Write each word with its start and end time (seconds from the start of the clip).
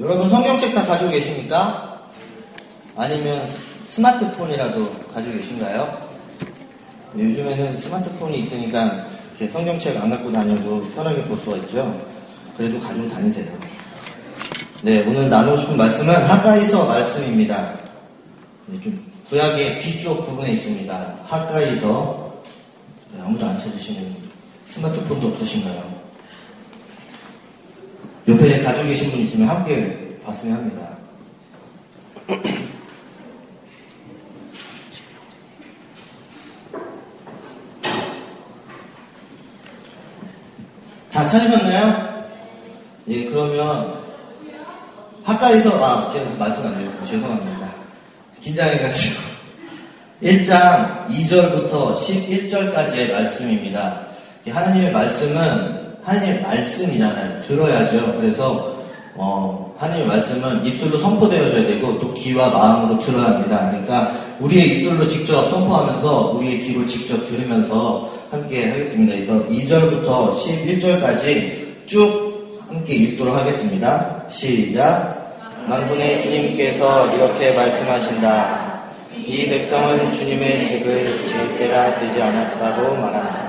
여러분 0.00 0.30
성경책 0.30 0.76
다 0.76 0.86
가지고 0.86 1.10
계십니까? 1.10 2.02
아니면 2.94 3.44
스마트폰이라도 3.88 4.92
가지고 5.12 5.36
계신가요? 5.38 6.08
네, 7.14 7.24
요즘에는 7.24 7.76
스마트폰이 7.76 8.38
있으니까 8.38 9.08
이렇게 9.30 9.52
성경책 9.52 9.96
안 10.00 10.10
갖고 10.10 10.30
다녀도 10.30 10.88
편하게 10.94 11.24
볼 11.24 11.36
수가 11.38 11.56
있죠. 11.56 12.00
그래도 12.56 12.78
가지고 12.78 13.08
다니세요. 13.08 13.52
네, 14.82 15.04
오늘 15.04 15.28
나누고 15.28 15.56
싶은 15.62 15.76
말씀은 15.76 16.14
하가이서 16.14 16.86
말씀입니다. 16.86 17.74
네, 18.66 18.80
좀 18.80 19.04
구약의 19.28 19.80
뒤쪽 19.80 20.28
부분에 20.28 20.52
있습니다. 20.52 21.18
하가이서 21.24 22.34
네, 23.14 23.20
아무도 23.20 23.46
안 23.46 23.58
찾으시는 23.58 24.14
스마트폰도 24.68 25.26
없으신가요? 25.26 25.87
옆에 28.28 28.62
가지고 28.62 28.86
계신 28.88 29.10
분 29.10 29.20
있으면 29.20 29.48
함께 29.48 30.18
봤으면 30.22 30.58
합니다. 30.58 30.98
다 41.10 41.26
찾으셨나요? 41.26 42.28
예, 43.08 43.24
그러면 43.30 44.04
학과에서 45.24 45.82
아 45.82 46.12
제가 46.12 46.28
말씀 46.38 46.66
안 46.66 46.76
드렸고 46.76 47.06
죄송합니다. 47.06 47.66
긴장해가지고 48.42 49.22
1장 50.22 51.08
2절부터 51.08 51.96
11절까지의 51.96 53.10
말씀입니다. 53.10 54.06
하나님의 54.46 54.92
말씀은 54.92 55.77
하나님의 56.08 56.40
말씀이잖아요. 56.40 57.40
들어야죠. 57.42 58.16
그래서 58.18 58.78
어, 59.14 59.74
하나님의 59.76 60.08
말씀은 60.08 60.64
입술로 60.64 60.98
선포되어져야 60.98 61.66
되고 61.66 61.98
또 61.98 62.14
귀와 62.14 62.48
마음으로 62.48 62.98
들어야 62.98 63.26
합니다. 63.26 63.68
그러니까 63.70 64.12
우리의 64.40 64.78
입술로 64.78 65.06
직접 65.06 65.50
선포하면서 65.50 66.32
우리의 66.36 66.60
귀로 66.62 66.86
직접 66.86 67.28
들으면서 67.28 68.10
함께 68.30 68.70
하겠습니다. 68.70 69.14
그래서 69.14 69.46
2절부터 69.48 70.34
11절까지 70.34 71.86
쭉 71.86 72.58
함께 72.68 72.94
읽도록 72.94 73.34
하겠습니다. 73.34 74.24
시작. 74.30 75.18
만군의 75.66 76.22
주님께서 76.22 77.14
이렇게 77.14 77.52
말씀하신다. 77.52 78.68
이 79.14 79.48
백성은 79.48 80.12
주님의 80.12 80.64
집을 80.64 81.26
지을 81.26 81.58
때가 81.58 82.00
되지 82.00 82.22
않았다고 82.22 82.96
말한다. 82.96 83.48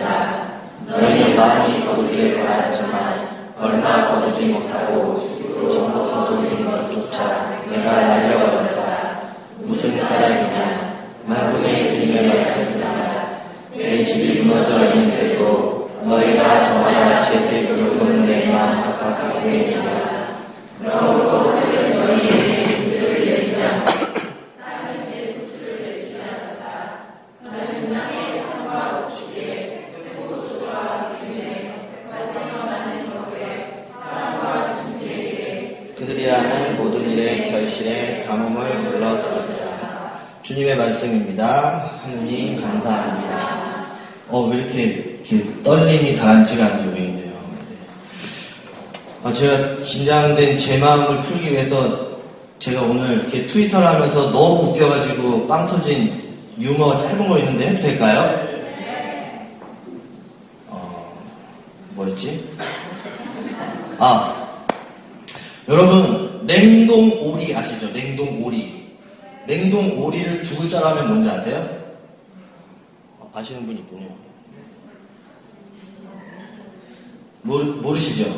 이렇게, 44.81 45.35
이렇게 45.35 45.63
떨림이 45.63 46.15
가라앉지가 46.15 46.65
않은 46.65 46.85
요령이네요. 46.91 47.31
네. 47.31 47.77
아, 49.23 49.33
제가 49.33 49.83
긴장된 49.83 50.59
제 50.59 50.77
마음을 50.79 51.21
풀기 51.21 51.51
위해서 51.51 52.11
제가 52.59 52.83
오늘 52.83 53.13
이렇게 53.13 53.47
트위터를 53.47 53.87
하면서 53.87 54.31
너무 54.31 54.69
웃겨가지고 54.69 55.47
빵 55.47 55.65
터진 55.65 56.21
유머 56.59 56.97
짧은 56.97 57.27
거 57.27 57.39
있는데 57.39 57.69
해도 57.69 57.81
될까요? 57.81 58.47
어, 60.67 61.13
뭐였지? 61.95 62.49
아, 63.97 64.57
여러분 65.67 66.45
냉동 66.45 67.11
오리 67.23 67.55
아시죠? 67.55 67.91
냉동 67.93 68.43
오리. 68.43 68.81
냉동 69.47 70.03
오리를 70.03 70.43
두 70.43 70.57
글자로 70.57 70.87
하면 70.87 71.07
뭔지 71.07 71.29
아세요? 71.29 71.67
어, 73.19 73.31
아시는 73.33 73.65
분 73.65 73.77
있군요. 73.77 74.15
모르, 77.43 77.63
모르시죠? 77.63 78.29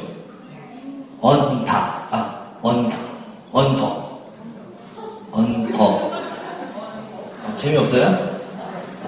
언덕. 1.21 2.07
아, 2.11 2.57
언덕. 2.61 2.97
언덕. 3.51 4.19
언덕. 5.31 6.11
아, 7.45 7.57
재미없어요? 7.57 8.39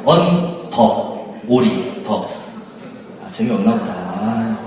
언덕. 0.03 1.25
오리. 1.47 2.03
duck. 2.03 2.29
아, 3.23 3.31
재미없나 3.31 3.77
보다. 3.77 3.93
아. 3.93 4.57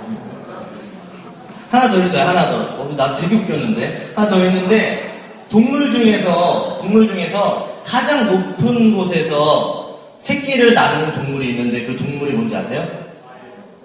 하나 1.70 1.90
더 1.90 1.98
있어요, 1.98 2.28
하나 2.28 2.50
더. 2.50 2.82
어, 2.82 2.94
나 2.96 3.16
되게 3.16 3.36
웃겼는데. 3.36 4.12
하나 4.14 4.28
더 4.28 4.36
있는데, 4.46 5.08
동물 5.50 5.92
중에서, 5.92 6.78
동물 6.78 7.08
중에서 7.08 7.68
가장 7.84 8.26
높은 8.30 8.96
곳에서 8.96 9.98
새끼를 10.20 10.74
낳는 10.74 11.14
동물이 11.14 11.50
있는데 11.50 11.86
그 11.86 11.96
동물이 11.96 12.32
뭔지 12.32 12.54
아세요? 12.54 12.86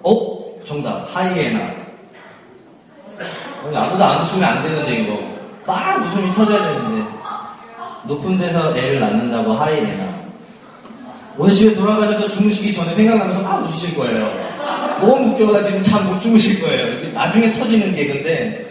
어? 0.02 0.43
정답. 0.66 1.08
하이에나. 1.14 1.60
어, 3.62 3.72
아무도 3.74 4.04
안 4.04 4.22
웃으면 4.24 4.44
안 4.44 4.62
되는데, 4.62 5.00
이거. 5.02 5.18
막 5.66 6.02
웃음이 6.02 6.34
터져야 6.34 6.58
되는데. 6.62 7.04
높은 8.04 8.36
데서 8.38 8.76
애를 8.76 9.00
낳는다고 9.00 9.52
하이에나. 9.52 10.14
오늘 11.36 11.54
집에 11.54 11.74
돌아가셔서 11.74 12.28
주무시기 12.28 12.74
전에 12.74 12.94
생각나면서 12.94 13.42
막 13.42 13.62
웃으실 13.64 13.96
거예요. 13.96 14.44
너무 15.00 15.34
웃겨가지고 15.34 15.82
참 15.82 16.06
못 16.06 16.20
주무실 16.20 16.62
거예요. 16.62 17.12
나중에 17.12 17.52
터지는 17.52 17.94
개그인데, 17.94 18.64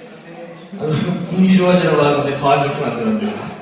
분위기 1.29 1.57
좋아지라고 1.57 2.01
하는데 2.01 2.37
더 2.39 2.51
안 2.51 2.63
좋게 2.67 2.81
만들었네요. 2.81 3.53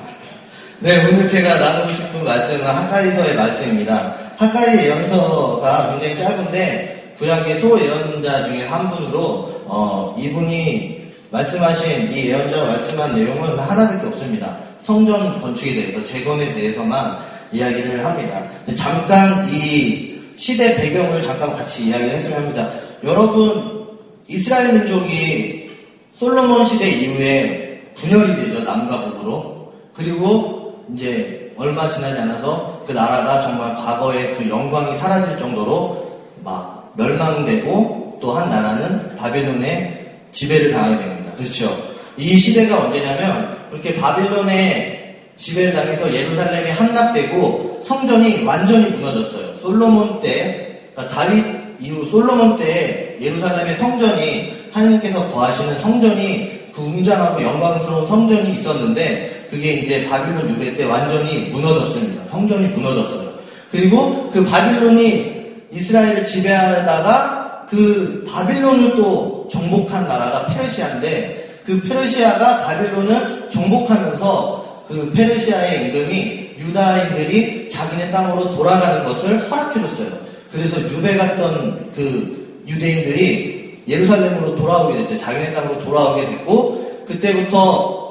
네, 0.80 1.06
오늘 1.06 1.28
제가 1.28 1.58
나누고 1.58 1.94
싶은 1.94 2.24
말씀은 2.24 2.64
하카리서의 2.66 3.34
말씀입니다. 3.36 4.14
하카리 4.36 4.78
예언서가 4.78 5.90
굉장히 5.98 6.18
짧은데, 6.18 6.91
구약의 7.22 7.60
소예언자 7.60 8.46
중에 8.46 8.66
한 8.66 8.90
분으로, 8.90 9.62
어, 9.66 10.16
이분이 10.18 11.12
말씀하신, 11.30 12.12
이 12.12 12.26
예언자가 12.26 12.64
말씀한 12.64 13.14
내용은 13.14 13.56
하나밖에 13.56 14.08
없습니다. 14.08 14.58
성전 14.82 15.40
건축에 15.40 15.72
대해서, 15.72 16.04
재건에 16.04 16.52
대해서만 16.52 17.18
이야기를 17.52 18.04
합니다. 18.04 18.42
잠깐 18.76 19.48
이 19.52 20.20
시대 20.36 20.74
배경을 20.74 21.22
잠깐 21.22 21.56
같이 21.56 21.90
이야기를 21.90 22.12
했으면 22.12 22.38
합니다. 22.38 22.68
여러분, 23.04 23.86
이스라엘 24.26 24.72
민족이 24.80 25.70
솔로몬 26.18 26.66
시대 26.66 26.90
이후에 26.90 27.92
분열이 27.94 28.34
되죠. 28.34 28.64
남과 28.64 29.10
북으로. 29.10 29.72
그리고 29.94 30.84
이제 30.92 31.54
얼마 31.56 31.88
지나지 31.88 32.18
않아서 32.18 32.82
그 32.84 32.92
나라가 32.92 33.42
정말 33.42 33.76
과거의 33.76 34.34
그 34.36 34.48
영광이 34.48 34.98
사라질 34.98 35.38
정도로 35.38 36.20
막 36.42 36.81
멸망되고 36.94 38.18
또한 38.20 38.50
나라는 38.50 39.16
바빌론의 39.16 40.10
지배를 40.32 40.72
당하게 40.72 40.98
됩니다. 40.98 41.32
그렇죠? 41.36 41.92
이 42.16 42.36
시대가 42.36 42.84
언제냐면 42.84 43.56
이렇게 43.72 43.96
바빌론의 43.96 45.16
지배를 45.36 45.74
당해서 45.74 46.12
예루살렘이 46.14 46.70
함락되고 46.70 47.80
성전이 47.84 48.44
완전히 48.44 48.90
무너졌어요. 48.90 49.56
솔로몬 49.60 50.20
때, 50.20 50.80
그러니까 50.94 51.14
다윗 51.14 51.44
이후 51.80 52.08
솔로몬 52.10 52.56
때 52.58 53.16
예루살렘의 53.20 53.76
성전이 53.76 54.52
하나님께서 54.72 55.28
거하시는 55.32 55.80
성전이 55.80 56.62
그 56.72 56.80
웅장하고 56.80 57.42
영광스러운 57.42 58.08
성전이 58.08 58.54
있었는데 58.54 59.48
그게 59.50 59.72
이제 59.74 60.08
바빌론 60.08 60.48
유배 60.50 60.76
때 60.76 60.84
완전히 60.84 61.50
무너졌습니다. 61.50 62.24
성전이 62.30 62.68
무너졌어요. 62.68 63.32
그리고 63.70 64.30
그 64.32 64.44
바빌론이 64.44 65.31
이스라엘을 65.72 66.24
지배하다가 66.24 67.66
그 67.68 68.28
바빌론을 68.30 68.96
또 68.96 69.48
정복한 69.50 70.06
나라가 70.06 70.46
페르시아인데 70.46 71.60
그 71.64 71.80
페르시아가 71.82 72.64
바빌론을 72.64 73.50
정복하면서 73.50 74.84
그 74.88 75.12
페르시아의 75.12 75.86
임금이 75.86 76.42
유다인들이 76.58 77.70
자기네 77.70 78.10
땅으로 78.10 78.54
돌아가는 78.54 79.04
것을 79.04 79.50
허락해줬어요. 79.50 80.08
그래서 80.52 80.80
유배 80.90 81.16
갔던 81.16 81.92
그 81.94 82.62
유대인들이 82.66 83.84
예루살렘으로 83.88 84.54
돌아오게 84.56 84.98
됐어요. 84.98 85.18
자기네 85.18 85.54
땅으로 85.54 85.80
돌아오게 85.80 86.26
됐고 86.26 87.04
그때부터 87.08 88.02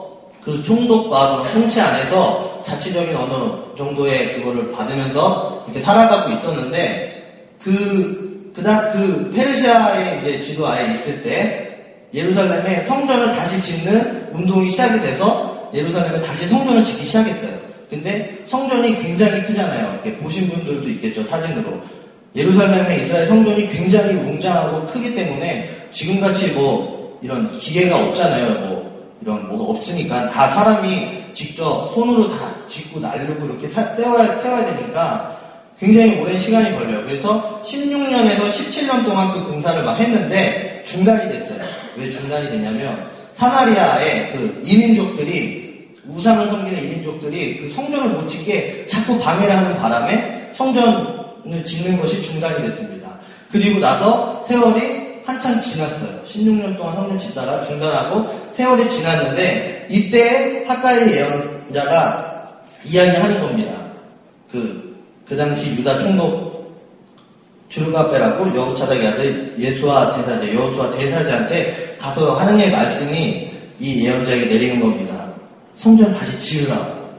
그 0.44 0.64
총독과 0.64 1.52
통치 1.54 1.80
안에서 1.80 2.64
자치적인 2.66 3.16
어느 3.16 3.78
정도의 3.78 4.36
그거를 4.36 4.72
받으면서 4.72 5.66
이렇게 5.68 5.81
살아가고 5.81 6.31
있었는데 6.31 7.11
그 7.63 8.52
그다 8.56 8.92
그 8.92 9.31
페르시아의 9.34 10.19
이제 10.19 10.42
지도하에 10.42 10.96
있을 10.96 11.24
때 11.24 11.72
예루살렘에 12.13 12.81
성전을 12.81 13.34
다시 13.34 13.62
짓는 13.62 14.30
운동이 14.34 14.69
시작이 14.69 15.00
돼서 15.02 15.69
예루살렘에 15.74 16.22
다시 16.22 16.48
성전을 16.48 16.84
짓기 16.84 17.06
시작했어요. 17.06 17.52
근데 17.90 18.46
성전이 18.48 19.02
굉장히 19.02 19.44
크잖아요. 19.44 19.94
이렇게 19.94 20.18
보신 20.18 20.50
분들도 20.50 20.88
있겠죠, 20.90 21.25
사진으로. 21.25 21.81
예루살렘의 22.36 23.04
이스라엘 23.04 23.28
성전이 23.28 23.69
굉장히 23.69 24.14
웅장하고 24.16 24.86
크기 24.88 25.14
때문에 25.14 25.88
지금같이 25.92 26.52
뭐 26.54 27.19
이런 27.22 27.57
기계가 27.57 27.98
없잖아요. 27.98 28.68
뭐 28.68 29.18
이런 29.22 29.48
뭐가 29.50 29.78
없으니까 29.78 30.30
다 30.30 30.48
사람이 30.50 31.34
직접 31.34 31.92
손으로 31.94 32.30
다 32.30 32.50
짓고 32.68 33.00
날르고 33.00 33.46
이렇게 33.46 33.68
세워야, 33.68 34.38
세워야 34.42 34.78
되니까 34.78 35.41
굉장히 35.81 36.19
오랜 36.19 36.39
시간이 36.39 36.75
걸려요. 36.75 37.04
그래서 37.06 37.63
16년에서 37.66 38.51
17년 38.51 39.04
동안 39.04 39.33
그 39.33 39.44
공사를 39.51 39.83
막 39.83 40.00
했는데 40.00 40.83
중단이 40.86 41.31
됐어요. 41.31 41.66
왜 41.98 42.07
중단이 42.07 42.51
되냐면 42.51 43.10
사마리아의 43.33 44.31
그 44.31 44.62
이민족들이 44.63 45.95
우상을 46.07 46.48
섬기는 46.50 46.83
이민족들이 46.83 47.57
그 47.57 47.74
성전을 47.74 48.10
못 48.10 48.28
짓게 48.28 48.86
자꾸 48.88 49.19
방해를 49.19 49.57
하는 49.57 49.75
바람에 49.78 50.51
성전을 50.54 51.63
짓는 51.66 52.00
것이 52.00 52.22
중단이 52.22 52.68
됐습니다. 52.68 53.18
그리고 53.51 53.80
나서 53.80 54.45
세월이 54.48 55.22
한참 55.25 55.60
지났어요. 55.60 56.24
16년 56.28 56.78
동안 56.78 56.95
성전 56.95 57.19
짓다가 57.19 57.63
중단하고 57.63 58.51
세월이 58.56 58.88
지났는데 58.88 59.88
이때 59.89 60.63
하가의 60.68 61.12
예언자가 61.12 62.51
이야기하는 62.86 63.42
겁니다. 63.42 63.74
그, 64.51 64.91
그 65.31 65.38
당시 65.38 65.69
유다 65.78 66.00
총독 66.00 66.75
주르바벨하고 67.69 68.54
여우차닥의 68.54 69.07
아들 69.07 69.56
예수와 69.57 70.18
대사제, 70.18 70.54
여호수와 70.54 70.92
대사제한테 70.92 71.95
가서 71.98 72.33
하느님의 72.36 72.69
말씀이 72.69 73.50
이 73.80 74.06
예언자에게 74.06 74.45
내리는 74.48 74.81
겁니다. 74.81 75.31
성전 75.78 76.13
다시 76.13 76.38
지으라고. 76.38 77.12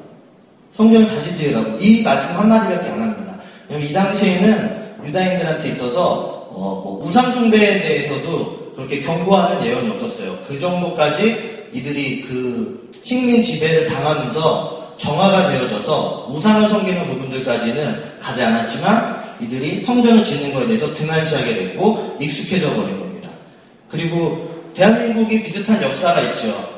성전을 0.77 1.09
다시 1.09 1.39
지으라고. 1.39 1.79
이 1.81 2.03
말씀 2.03 2.37
한마디밖에 2.37 2.91
안 2.91 3.01
합니다. 3.01 3.41
이 3.71 3.93
당시에는 3.95 4.97
유다인들한테 5.07 5.71
있어서 5.71 6.49
어, 6.51 6.83
뭐 6.85 7.03
우상숭배에 7.07 7.81
대해서도 7.81 8.75
그렇게 8.77 9.01
경고하는 9.01 9.65
예언이 9.65 9.89
없었어요. 9.89 10.39
그 10.47 10.61
정도까지 10.61 11.71
이들이 11.73 12.21
그 12.29 12.91
식민 13.03 13.43
지배를 13.43 13.87
당하면서 13.87 14.82
정화가 15.03 15.51
되어져서 15.51 16.29
우상을 16.31 16.69
섬기는 16.69 17.07
부분들까지는 17.09 18.21
가지 18.21 18.43
않았지만 18.43 19.37
이들이 19.41 19.83
성전을 19.85 20.23
짓는 20.23 20.55
것에 20.55 20.67
대해서 20.69 20.95
등한시하게 20.95 21.57
됐고 21.57 22.17
익숙해져 22.21 22.73
버린 22.75 22.99
겁니다. 23.01 23.29
그리고 23.91 24.71
대한민국이 24.75 25.43
비슷한 25.43 25.83
역사가 25.83 26.21
있죠. 26.21 26.73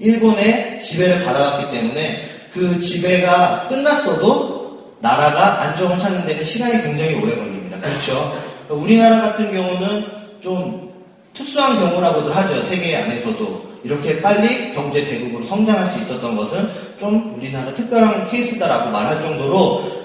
일본의 0.00 0.82
지배를 0.82 1.24
받아왔기 1.24 1.70
때문에 1.70 2.28
그 2.52 2.80
지배가 2.80 3.68
끝났어도 3.68 4.96
나라가 5.00 5.62
안정을 5.62 5.98
찾는 5.98 6.26
데는 6.26 6.44
시간이 6.44 6.82
굉장히 6.82 7.14
오래 7.22 7.36
걸립니다. 7.36 7.78
그렇죠? 7.80 8.36
우리나라 8.68 9.22
같은 9.22 9.52
경우는 9.52 10.04
좀 10.40 10.92
특수한 11.32 11.78
경우라고들 11.78 12.34
하죠. 12.34 12.62
세계 12.64 12.96
안에서도. 12.96 13.68
이렇게 13.84 14.20
빨리 14.20 14.74
경제 14.74 15.04
대국으로 15.04 15.46
성장할 15.46 15.92
수 15.92 16.00
있었던 16.00 16.36
것은 16.36 16.87
좀 16.98 17.34
우리나라 17.36 17.72
특별한 17.74 18.26
케이스다라고 18.26 18.90
말할 18.90 19.22
정도로 19.22 19.98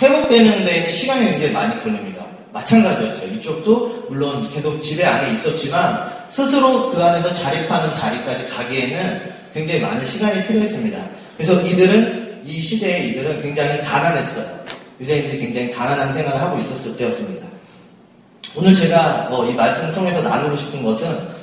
회복되는 0.00 0.64
데에는 0.64 0.92
시간이 0.92 1.30
굉장히 1.30 1.52
많이 1.52 1.82
걸립니다. 1.82 2.24
마찬가지였어요. 2.52 3.32
이쪽도 3.32 4.06
물론 4.08 4.48
계속 4.52 4.80
지배 4.80 5.04
안에 5.04 5.34
있었지만 5.34 6.10
스스로 6.30 6.90
그 6.90 7.02
안에서 7.02 7.34
자립하는 7.34 7.92
자리까지 7.92 8.48
가기에는 8.48 9.32
굉장히 9.52 9.80
많은 9.80 10.04
시간이 10.04 10.46
필요했습니다. 10.46 10.98
그래서 11.36 11.60
이들은 11.60 12.42
이 12.44 12.60
시대에 12.60 13.08
이들은 13.08 13.42
굉장히 13.42 13.80
가난했어요. 13.80 14.64
유대인들이 15.00 15.38
굉장히 15.38 15.72
가난한 15.72 16.12
생활을 16.12 16.40
하고 16.40 16.60
있었을 16.60 16.96
때였습니다. 16.96 17.46
오늘 18.56 18.74
제가 18.74 19.28
뭐이 19.30 19.54
말씀을 19.54 19.94
통해서 19.94 20.22
나누고 20.22 20.56
싶은 20.56 20.82
것은 20.84 21.33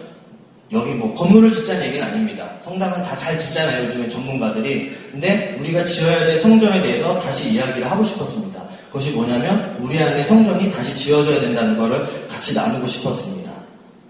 여기 0.74 0.92
뭐 0.92 1.14
건물을 1.16 1.52
짓자는 1.52 1.86
얘기는 1.88 2.06
아닙니다. 2.08 2.46
성당은 2.64 3.04
다 3.04 3.18
잘 3.18 3.38
짓잖아요. 3.38 3.88
요즘에 3.88 4.10
전문가들이. 4.10 4.96
근데 5.12 5.58
우리가 5.60 5.84
지어야 5.84 6.20
될 6.20 6.40
성전에 6.40 6.82
대해서 6.82 7.20
다시 7.20 7.52
이야기를 7.52 7.90
하고 7.92 8.06
싶었습니다. 8.06 8.62
그것이 8.88 9.12
뭐냐면 9.12 9.78
우리 9.82 9.98
안에 10.02 10.24
성전이 10.26 10.72
다시 10.72 10.96
지어져야 10.96 11.42
된다는 11.42 11.78
것을 11.78 12.28
같이 12.30 12.54
나누고 12.56 12.88
싶었습니다. 12.88 13.52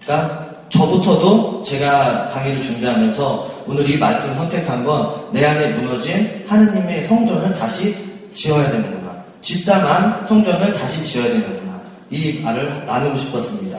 그러니까 0.04 0.50
저부터도 0.70 1.64
제가 1.66 2.30
강의를 2.30 2.62
준비하면서 2.62 3.64
오늘 3.66 3.88
이 3.90 3.98
말씀 3.98 4.34
선택한 4.34 4.84
건 4.84 5.22
내 5.32 5.44
안에 5.44 5.68
무너진 5.74 6.44
하느님의 6.46 7.04
성전을 7.04 7.58
다시 7.58 7.94
지어야 8.34 8.70
되는구나. 8.70 9.24
짓다만 9.40 10.26
성전을 10.26 10.74
다시 10.74 11.04
지어야 11.04 11.26
되는구나. 11.28 11.80
이 12.10 12.40
말을 12.42 12.86
나누고 12.86 13.16
싶었습니다. 13.16 13.78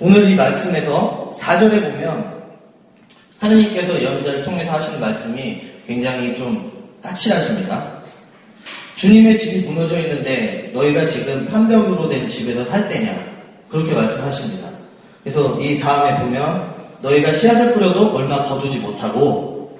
오늘 0.00 0.28
이 0.28 0.34
말씀에서 0.34 1.19
4절에 1.40 1.90
보면 1.90 2.40
하느님께서 3.38 4.00
예언자를 4.00 4.44
통해서 4.44 4.72
하시는 4.72 5.00
말씀이 5.00 5.62
굉장히 5.86 6.36
좀 6.36 6.70
까칠하십니다. 7.02 8.00
주님의 8.94 9.38
집이 9.38 9.66
무너져 9.66 9.98
있는데 10.00 10.70
너희가 10.74 11.06
지금 11.06 11.46
판벽으로 11.46 12.08
된 12.08 12.28
집에서 12.28 12.64
살 12.66 12.88
때냐? 12.88 13.10
그렇게 13.68 13.94
말씀하십니다. 13.94 14.68
그래서 15.22 15.58
이 15.60 15.80
다음에 15.80 16.20
보면 16.20 16.74
너희가 17.00 17.32
씨앗을 17.32 17.72
뿌려도 17.72 18.14
얼마 18.14 18.44
거두지 18.44 18.78
못하고 18.80 19.78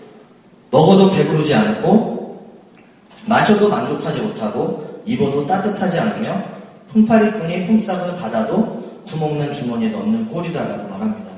먹어도 0.70 1.12
배부르지 1.12 1.54
않고 1.54 2.48
마셔도 3.26 3.68
만족하지 3.68 4.20
못하고 4.20 5.02
입어도 5.04 5.46
따뜻하지 5.46 5.98
않으며 5.98 6.42
품팔이꾼이 6.92 7.66
품삯을 7.66 8.18
받아도 8.18 9.02
구멍난 9.06 9.52
주머니에 9.52 9.90
넣는 9.90 10.28
꼴이다라고 10.30 10.88
말합니다. 10.88 11.29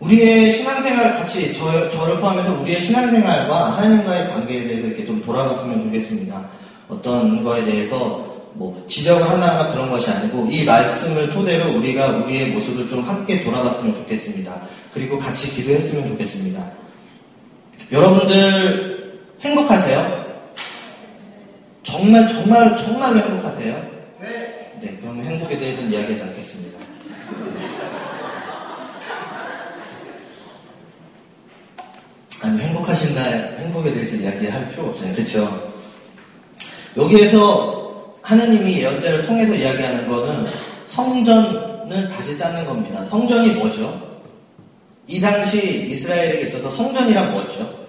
우리의 0.00 0.54
신앙생활 0.54 1.12
같이 1.12 1.54
저, 1.54 1.90
저를 1.90 2.20
포함해서 2.20 2.60
우리의 2.60 2.80
신앙생활과 2.80 3.76
하나님과의 3.76 4.28
관계에 4.28 4.64
대해서 4.64 4.86
이렇게 4.86 5.06
좀 5.06 5.22
돌아갔으면 5.22 5.84
좋겠습니다. 5.84 6.48
어떤 6.88 7.44
거에 7.44 7.64
대해서 7.64 8.30
뭐 8.54 8.84
지적을 8.88 9.28
한다거나 9.28 9.72
그런 9.72 9.90
것이 9.90 10.10
아니고 10.10 10.48
이 10.50 10.64
말씀을 10.64 11.30
토대로 11.30 11.76
우리가 11.78 12.16
우리의 12.18 12.48
모습을 12.48 12.88
좀 12.88 13.02
함께 13.02 13.44
돌아봤으면 13.44 13.94
좋겠습니다. 13.94 14.62
그리고 14.92 15.18
같이 15.18 15.50
기도했으면 15.50 16.08
좋겠습니다. 16.08 16.62
여러분들 17.92 19.20
행복하세요? 19.40 20.20
정말 21.82 22.28
정말 22.28 22.76
정말 22.76 23.16
행복하세요? 23.16 23.90
네. 24.20 24.72
네, 24.80 24.98
그러면 25.00 25.26
행복에 25.26 25.58
대해서는 25.58 25.92
이야기하지 25.92 26.22
않겠습니다. 26.22 26.78
아니 32.42 32.58
행복하신다 32.58 33.22
행복에 33.22 33.92
대해서 33.92 34.16
이야기할 34.16 34.70
필요 34.70 34.86
없잖아요. 34.86 35.14
그렇죠? 35.14 35.72
여기에서 36.96 38.14
하느님이 38.22 38.80
예언자를 38.80 39.26
통해서 39.26 39.54
이야기하는 39.54 40.08
것은 40.08 40.46
성전을 40.88 42.08
다시 42.08 42.34
쌓는 42.34 42.64
겁니다. 42.66 43.04
성전이 43.06 43.50
뭐죠? 43.52 44.10
이 45.06 45.20
당시 45.20 45.88
이스라엘에게 45.90 46.48
있어서 46.48 46.70
성전이란 46.70 47.32
뭐였죠? 47.32 47.80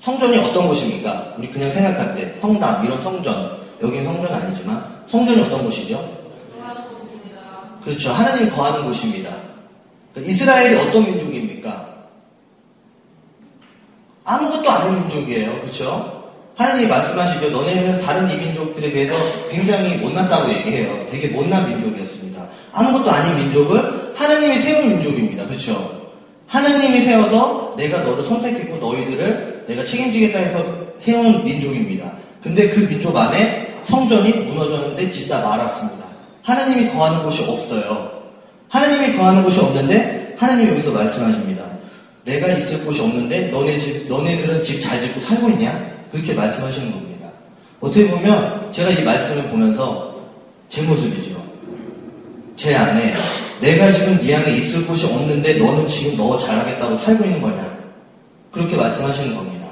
성전이 0.00 0.38
어떤 0.38 0.68
곳입니까? 0.68 1.34
우리 1.38 1.50
그냥 1.50 1.70
생각할 1.72 2.14
때 2.14 2.34
성당 2.40 2.84
이런 2.84 3.02
성전 3.02 3.60
여기는 3.82 4.04
성전 4.04 4.34
아니지만 4.34 5.04
성전이 5.08 5.42
어떤 5.42 5.64
곳이죠? 5.64 6.20
그렇죠. 7.84 8.10
하나님이 8.12 8.50
거하는 8.50 8.84
곳입니다. 8.84 9.30
이스라엘이 10.16 10.76
어떤 10.76 11.04
민족입니까? 11.04 11.88
아무것도 14.30 14.70
아닌 14.70 15.00
민족이에요. 15.00 15.60
그렇죠? 15.60 16.20
하나님이 16.56 16.86
말씀하시죠. 16.86 17.50
너네는 17.50 18.00
다른 18.02 18.30
이민족들에 18.30 18.92
비해서 18.92 19.14
굉장히 19.50 19.96
못났다고 19.96 20.48
얘기해요. 20.50 21.06
되게 21.10 21.28
못난 21.28 21.68
민족이었습니다. 21.68 22.46
아무것도 22.72 23.10
아닌 23.10 23.36
민족을 23.36 24.12
하나님이 24.14 24.60
세운 24.60 24.88
민족입니다. 24.90 25.46
그렇죠? 25.46 26.00
하나님이 26.46 27.02
세워서 27.02 27.74
내가 27.76 28.02
너를 28.02 28.24
선택했고 28.24 28.76
너희들을 28.76 29.64
내가 29.66 29.84
책임지겠다 29.84 30.38
해서 30.38 30.64
세운 30.98 31.44
민족입니다. 31.44 32.12
근데 32.42 32.68
그 32.68 32.86
민족 32.88 33.16
안에 33.16 33.78
성전이 33.88 34.30
무너졌는데 34.30 35.10
짓다 35.10 35.40
말았습니다. 35.40 36.04
하나님이 36.42 36.90
거하는 36.90 37.24
곳이 37.24 37.42
없어요. 37.42 38.10
하나님이 38.68 39.16
거하는 39.16 39.42
곳이 39.42 39.58
없는데 39.60 40.36
하나님이 40.38 40.70
여기서 40.70 40.92
말씀하십니다. 40.92 41.59
내가 42.30 42.46
있을 42.48 42.84
곳이 42.84 43.00
없는데 43.02 43.48
너네 43.50 43.78
집, 43.80 44.08
너네들은 44.08 44.62
집 44.62 44.80
잘 44.82 45.00
짓고 45.00 45.20
살고 45.20 45.50
있냐? 45.50 45.90
그렇게 46.12 46.32
말씀하시는 46.32 46.92
겁니다. 46.92 47.28
어떻게 47.80 48.06
보면 48.08 48.72
제가 48.72 48.90
이 48.90 49.02
말씀을 49.02 49.42
보면서 49.44 50.14
제 50.68 50.82
모습이죠. 50.82 51.40
제 52.56 52.74
안에 52.76 53.14
내가 53.60 53.90
지금 53.92 54.18
네 54.22 54.34
안에 54.36 54.56
있을 54.56 54.86
곳이 54.86 55.06
없는데 55.06 55.54
너는 55.58 55.88
지금 55.88 56.16
너 56.16 56.38
잘하겠다고 56.38 56.96
살고 56.98 57.24
있는 57.24 57.40
거냐? 57.42 57.78
그렇게 58.52 58.76
말씀하시는 58.76 59.34
겁니다. 59.34 59.66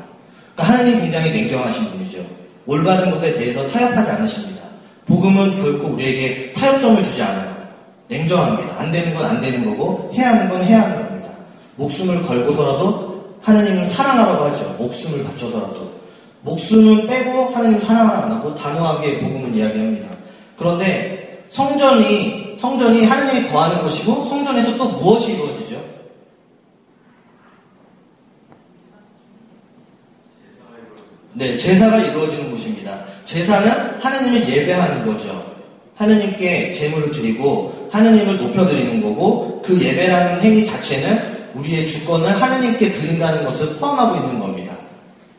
그러니까 0.56 0.74
하나님 0.78 1.00
굉장히 1.00 1.30
냉정하신 1.32 1.84
분이죠. 1.90 2.18
올바른 2.66 3.10
것에 3.10 3.34
대해서 3.34 3.66
타협하지 3.68 4.10
않으십니다. 4.10 4.62
복음은 5.06 5.62
결코 5.62 5.88
우리에게 5.88 6.52
타협점을 6.52 7.02
주지 7.02 7.22
않아요. 7.22 7.56
냉정합니다. 8.08 8.80
안 8.80 8.90
되는 8.92 9.14
건 9.14 9.24
안 9.24 9.40
되는 9.40 9.64
거고 9.64 10.10
해야 10.14 10.30
하는 10.30 10.48
건 10.48 10.64
해야 10.64 10.82
하는 10.82 10.94
겁니다. 10.96 11.07
목숨을 11.78 12.23
걸고서라도 12.23 13.38
하나님은 13.40 13.88
사랑하라고 13.88 14.44
하죠. 14.47 14.76
목숨을 14.78 15.25
바쳐서라도. 15.25 15.88
목숨은 16.42 17.06
빼고 17.06 17.50
하나님 17.50 17.80
사랑을 17.80 18.14
안 18.14 18.32
하고 18.32 18.54
단호하게 18.54 19.20
복음은 19.20 19.54
이야기합니다. 19.54 20.08
그런데 20.56 21.47
성전이 21.50 22.58
성전이 22.61 23.04
하나님이 23.04 23.49
거하는 23.49 23.80
곳이고 23.82 24.25
성전에서 24.26 24.76
또 24.76 24.88
무엇이 24.88 25.35
이루어지죠? 25.35 25.80
네, 31.35 31.56
제사가 31.56 31.99
이루어지는 31.99 32.50
곳입니다. 32.50 33.04
제사는 33.25 33.70
하나님을 34.00 34.49
예배하는 34.49 35.06
거죠. 35.06 35.56
하나님께 35.94 36.73
제물을 36.73 37.12
드리고 37.12 37.88
하나님을 37.92 38.38
높여드리는 38.38 39.00
거고 39.02 39.62
그 39.64 39.80
예배라는 39.80 40.40
행위 40.40 40.66
자체는 40.66 41.38
우리의 41.58 41.86
주권을 41.86 42.40
하나님께 42.40 42.92
드린다는 42.92 43.44
것을 43.44 43.76
포함하고 43.76 44.16
있는 44.16 44.40
겁니다. 44.40 44.74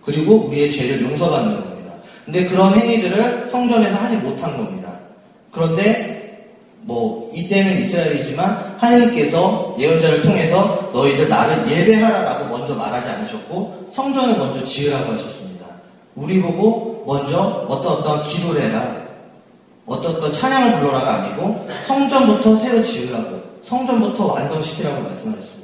그리고 0.03 0.47
우리의 0.47 0.71
죄를 0.71 1.01
용서받는 1.03 1.61
겁니다. 1.61 1.93
근데 2.25 2.45
그런 2.45 2.73
행위들을 2.73 3.49
성전에서 3.51 3.95
하지 3.95 4.17
못한 4.17 4.55
겁니다. 4.57 4.99
그런데 5.51 6.19
뭐 6.81 7.29
이때는 7.33 7.79
이스라엘이지만 7.81 8.75
하나님께서 8.77 9.75
예언자를 9.77 10.23
통해서 10.23 10.89
너희들 10.93 11.29
나를 11.29 11.69
예배하라라고 11.69 12.57
먼저 12.57 12.75
말하지 12.75 13.09
않으셨고 13.09 13.89
성전을 13.93 14.37
먼저 14.37 14.63
지으라고 14.65 15.13
하셨습니다. 15.13 15.65
우리 16.15 16.41
보고 16.41 17.03
먼저 17.05 17.65
어떤 17.67 17.93
어떤 17.93 18.23
기도를 18.23 18.61
해라. 18.61 18.99
어떤 19.85 20.15
어떤 20.15 20.33
찬양을 20.33 20.79
불러라가 20.79 21.15
아니고 21.15 21.67
성전부터 21.87 22.59
새로 22.59 22.83
지으라고 22.83 23.41
성전부터 23.65 24.25
완성시키라고 24.25 25.01
말씀하셨습니다. 25.01 25.58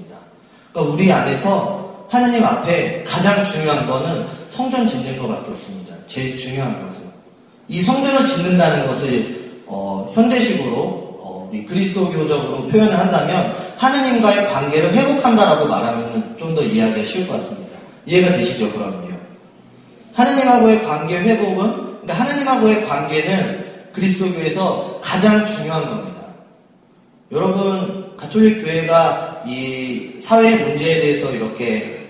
그러니까 0.75 0.94
우리 0.94 1.10
안에서 1.12 2.05
하나님 2.10 2.44
앞에 2.44 3.03
가장 3.08 3.46
중요한 3.46 3.88
거는 3.88 4.25
성전 4.51 4.86
짓는 4.86 5.17
것밖에 5.17 5.51
없습니다. 5.51 5.96
제일 6.08 6.38
중요한 6.38 6.74
것은 6.74 7.05
이 7.70 7.82
성전을 7.82 8.27
짓는다는 8.27 8.88
것을 8.88 9.63
어, 9.65 10.12
현대식으로 10.13 10.75
어, 10.75 11.51
그리스도교적으로 11.67 12.67
표현을 12.67 13.00
한다면 13.00 13.55
하나님과의 13.77 14.51
관계를 14.51 14.94
회복한다라고 14.94 15.65
말하면 15.65 16.36
좀 16.38 16.53
더 16.55 16.62
이해하기가 16.62 17.05
쉬울 17.05 17.27
것 17.27 17.41
같습니다. 17.41 17.77
이해가 18.05 18.38
되시죠? 18.38 18.72
그럼요. 18.72 19.10
하나님하고의 20.13 20.84
관계 20.84 21.20
회복은 21.20 21.58
그러니까 22.01 22.13
하나님하고의 22.13 22.86
관계는 22.88 23.65
그리스도교에서 23.94 25.00
가장 25.01 25.46
중요한 25.48 25.86
겁니다. 25.86 26.22
여러분 27.32 28.04
가톨릭 28.17 28.63
교회가 28.63 29.43
이 29.45 30.19
사회 30.22 30.55
문제에 30.55 31.01
대해서 31.01 31.31
이렇게 31.31 32.10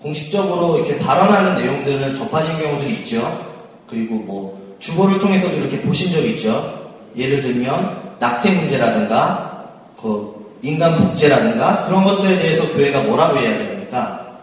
공식적으로 0.00 0.78
이렇게 0.78 0.98
발언하는 0.98 1.56
내용들을 1.62 2.16
접하신 2.16 2.58
경우들이 2.58 2.94
있죠. 3.00 3.56
그리고 3.88 4.16
뭐 4.16 4.76
주보를 4.78 5.18
통해서도 5.18 5.56
이렇게 5.56 5.80
보신 5.82 6.12
적이 6.12 6.32
있죠. 6.32 6.94
예를 7.16 7.42
들면 7.42 8.16
낙태 8.20 8.52
문제라든가 8.52 9.70
그 10.00 10.58
인간 10.62 10.96
복제라든가 10.98 11.86
그런 11.86 12.04
것들에 12.04 12.38
대해서 12.38 12.68
교회가 12.72 13.02
뭐라고 13.04 13.38
이야기합니까? 13.40 14.38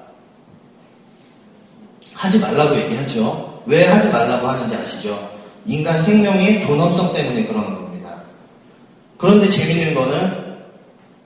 하지 2.14 2.40
말라고 2.40 2.76
얘기하죠. 2.78 3.62
왜 3.66 3.86
하지 3.88 4.10
말라고 4.10 4.48
하는지 4.48 4.76
아시죠? 4.76 5.32
인간 5.66 6.04
생명의 6.04 6.66
존엄성 6.66 7.14
때문에 7.14 7.46
그런 7.46 7.64
겁니다. 7.64 8.24
그런데 9.18 9.50
재밌는 9.50 9.94
거는 9.94 10.43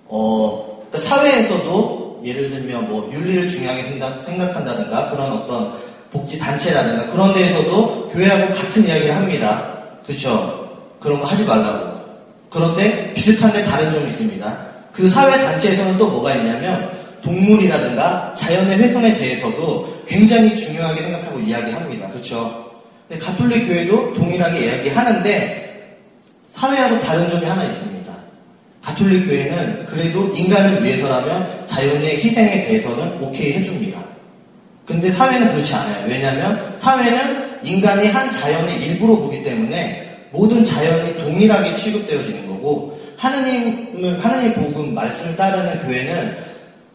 어, 0.09 0.85
그러니까 0.89 1.09
사회에서도 1.09 2.21
예를 2.23 2.49
들면 2.49 2.89
뭐 2.89 3.09
윤리를 3.13 3.49
중요하게 3.49 3.83
생각한다든가 4.25 5.09
그런 5.11 5.31
어떤 5.33 5.73
복지 6.11 6.39
단체라든가 6.39 7.11
그런 7.11 7.33
데에서도 7.33 8.09
교회하고 8.09 8.53
같은 8.53 8.85
이야기를 8.85 9.15
합니다. 9.15 9.77
그렇죠? 10.05 10.79
그런 10.99 11.19
거 11.19 11.25
하지 11.25 11.43
말라고. 11.43 11.97
그런데 12.49 13.13
비슷한데 13.13 13.65
다른 13.65 13.91
점이 13.91 14.09
있습니다. 14.11 14.67
그 14.93 15.09
사회 15.09 15.37
단체에서는 15.43 15.97
또 15.97 16.09
뭐가 16.09 16.33
있냐면 16.35 16.89
동물이라든가 17.21 18.33
자연의 18.35 18.77
훼손에 18.77 19.17
대해서도 19.17 20.03
굉장히 20.07 20.55
중요하게 20.55 21.01
생각하고 21.01 21.39
이야기합니다. 21.39 22.09
그렇죠? 22.09 22.71
가톨릭 23.21 23.67
교회도 23.67 24.13
동일하게 24.15 24.65
이야기하는데 24.65 25.97
사회하고 26.53 26.99
다른 27.01 27.29
점이 27.29 27.45
하나 27.45 27.63
있습니다. 27.63 27.96
가톨릭 28.87 29.27
교회는 29.27 29.85
그래도 29.85 30.33
인간을 30.33 30.81
위해서라면 30.81 31.67
자연의 31.67 32.23
희생에 32.23 32.67
대해서는 32.67 33.21
오케이 33.21 33.51
해줍니다. 33.53 33.99
근데 34.85 35.11
사회는 35.11 35.51
그렇지 35.51 35.75
않아요. 35.75 36.07
왜냐하면 36.07 36.77
사회는 36.79 37.65
인간이 37.65 38.07
한 38.07 38.31
자연의 38.31 38.81
일부로 38.81 39.19
보기 39.19 39.43
때문에 39.43 40.29
모든 40.31 40.63
자연이 40.63 41.17
동일하게 41.17 41.75
취급되어지는 41.75 42.47
거고 42.47 42.97
하느님은 43.17 44.19
하느님 44.21 44.53
복음 44.53 44.93
말씀을 44.93 45.35
따르는 45.35 45.85
교회는 45.85 46.37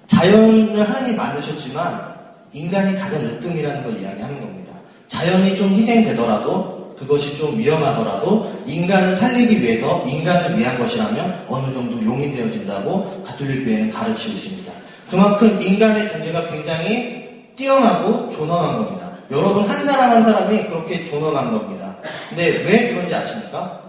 자연을 0.08 0.88
하나님 0.88 1.16
만드셨지만 1.16 2.12
인간이 2.54 2.96
가장 2.96 3.20
으뜸이라는 3.20 3.82
걸 3.82 4.00
이야기하는 4.00 4.40
겁니다. 4.40 4.72
자연이 5.08 5.54
좀 5.56 5.68
희생되더라도 5.74 6.81
그것이 7.02 7.36
좀 7.36 7.58
위험하더라도 7.58 8.52
인간을 8.66 9.16
살리기 9.16 9.60
위해서 9.60 10.04
인간을 10.06 10.58
위한 10.58 10.78
것이라면 10.78 11.46
어느 11.48 11.74
정도 11.74 12.02
용인되어진다고 12.04 13.24
가톨릭 13.24 13.64
교회는 13.64 13.90
가르치고 13.90 14.34
있습니다. 14.34 14.72
그만큼 15.10 15.60
인간의 15.60 16.10
존재가 16.10 16.48
굉장히 16.48 17.52
뛰어나고 17.56 18.30
존엄한 18.30 18.76
겁니다. 18.76 19.12
여러분 19.30 19.64
한 19.64 19.84
사람 19.84 20.10
한 20.12 20.22
사람이 20.22 20.64
그렇게 20.64 21.04
존엄한 21.10 21.50
겁니다. 21.50 21.96
근데 22.28 22.62
왜 22.64 22.94
그런지 22.94 23.14
아십니까? 23.14 23.82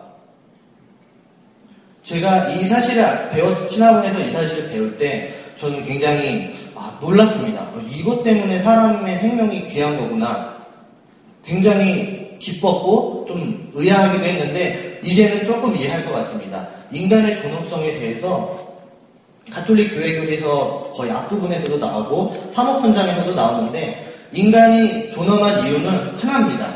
제가 2.04 2.50
이 2.50 2.66
사실을 2.66 3.30
배웠, 3.30 3.72
신학원에서 3.72 4.20
이 4.20 4.32
사실을 4.32 4.70
배울 4.70 4.98
때 4.98 5.34
저는 5.60 5.86
굉장히 5.86 6.56
아, 6.76 6.98
놀랐습니다. 7.00 7.62
어, 7.62 7.82
이것 7.90 8.24
때문에 8.24 8.62
사람의 8.62 9.20
생명이 9.20 9.68
귀한 9.70 9.98
거구나. 9.98 10.58
굉장히 11.46 12.23
기뻤고 12.44 13.26
좀 13.28 13.72
의아하기도 13.74 14.24
했는데 14.24 15.00
이제는 15.04 15.46
조금 15.46 15.76
이해할 15.76 16.06
것 16.06 16.12
같습니다. 16.14 16.68
인간의 16.92 17.42
존엄성에 17.42 17.94
대해서 17.94 18.60
가톨릭 19.52 19.96
교회교에서 19.96 20.92
거의 20.96 21.12
앞부분에서도 21.12 21.78
나오고 21.78 22.52
사목훈장에서도 22.54 23.34
나오는데 23.34 24.14
인간이 24.34 25.12
존엄한 25.12 25.66
이유는 25.66 26.18
하나입니다. 26.20 26.68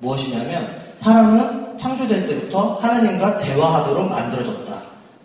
무엇이냐면 0.00 0.82
사람은 1.00 1.78
창조될 1.78 2.26
때부터 2.26 2.76
하나님과 2.80 3.38
대화하도록 3.38 4.08
만들어졌다. 4.08 4.74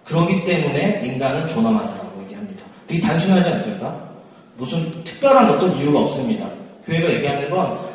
그러기 0.03 0.45
때문에 0.45 1.03
인간은 1.05 1.47
존엄하다라고 1.47 2.23
얘기합니다. 2.23 2.63
되게 2.87 3.01
단순하지 3.01 3.49
않습니까? 3.49 4.09
무슨 4.57 5.03
특별한 5.03 5.49
어떤 5.51 5.77
이유가 5.77 5.99
없습니다. 6.01 6.47
교회가 6.85 7.13
얘기하는 7.13 7.49
건 7.49 7.88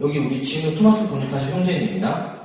여기 0.00 0.18
우리 0.18 0.44
진우 0.44 0.74
토마스 0.76 1.06
보니파시 1.08 1.50
형제님이나 1.52 2.42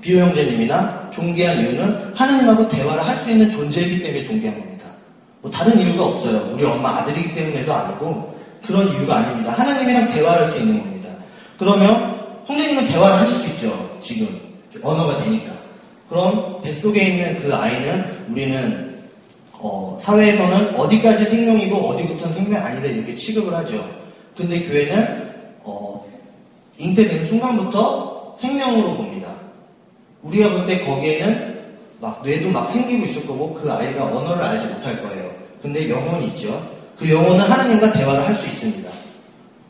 비호 0.00 0.20
형제님이나 0.20 1.10
존귀한 1.12 1.58
이유는 1.58 2.14
하나님하고 2.14 2.68
대화를 2.68 3.06
할 3.06 3.18
수 3.18 3.30
있는 3.30 3.50
존재이기 3.50 4.02
때문에 4.02 4.24
존귀한 4.24 4.58
겁니다. 4.58 4.86
뭐 5.42 5.50
다른 5.50 5.78
이유가 5.78 6.04
없어요. 6.06 6.52
우리 6.54 6.64
엄마 6.64 6.98
아들이기 6.98 7.34
때문에도 7.34 7.74
아니고 7.74 8.38
그런 8.64 8.88
이유가 8.92 9.16
아닙니다. 9.18 9.52
하나님이랑 9.52 10.12
대화를 10.12 10.46
할 10.46 10.52
수 10.52 10.58
있는 10.60 10.78
겁니다. 10.78 11.10
그러면 11.58 12.16
형제님은 12.46 12.86
대화를 12.86 13.18
하실 13.18 13.36
수 13.38 13.46
있죠. 13.48 13.98
지금 14.02 14.28
언어가 14.82 15.22
되니까. 15.24 15.52
그럼 16.08 16.62
뱃속에 16.62 17.02
있는 17.02 17.42
그 17.42 17.54
아이는 17.54 18.24
우리는 18.30 18.88
어, 19.52 19.98
사회에서는 20.00 20.76
어디까지 20.76 21.24
생명이고 21.24 21.76
어디부터는 21.76 22.34
생명이 22.34 22.64
아니다 22.64 22.86
이렇게 22.86 23.14
취급을 23.16 23.52
하죠. 23.52 23.84
근데 24.36 24.60
교회는 24.62 25.28
어, 25.64 26.07
잉태되는 26.78 27.26
순간부터 27.26 28.36
생명으로 28.40 28.96
봅니다. 28.96 29.28
우리가 30.22 30.50
볼 30.50 30.66
때 30.66 30.84
거기에는 30.84 31.58
막 32.00 32.22
뇌도 32.24 32.50
막 32.50 32.70
생기고 32.70 33.06
있을 33.06 33.26
거고 33.26 33.54
그 33.54 33.70
아이가 33.70 34.04
언어를 34.06 34.42
알지 34.42 34.66
못할 34.66 35.02
거예요. 35.02 35.30
근데 35.60 35.88
영혼이 35.90 36.26
있죠. 36.28 36.62
그 36.98 37.10
영혼은 37.10 37.40
하나님과 37.40 37.92
대화를 37.92 38.24
할 38.26 38.34
수 38.34 38.46
있습니다. 38.46 38.88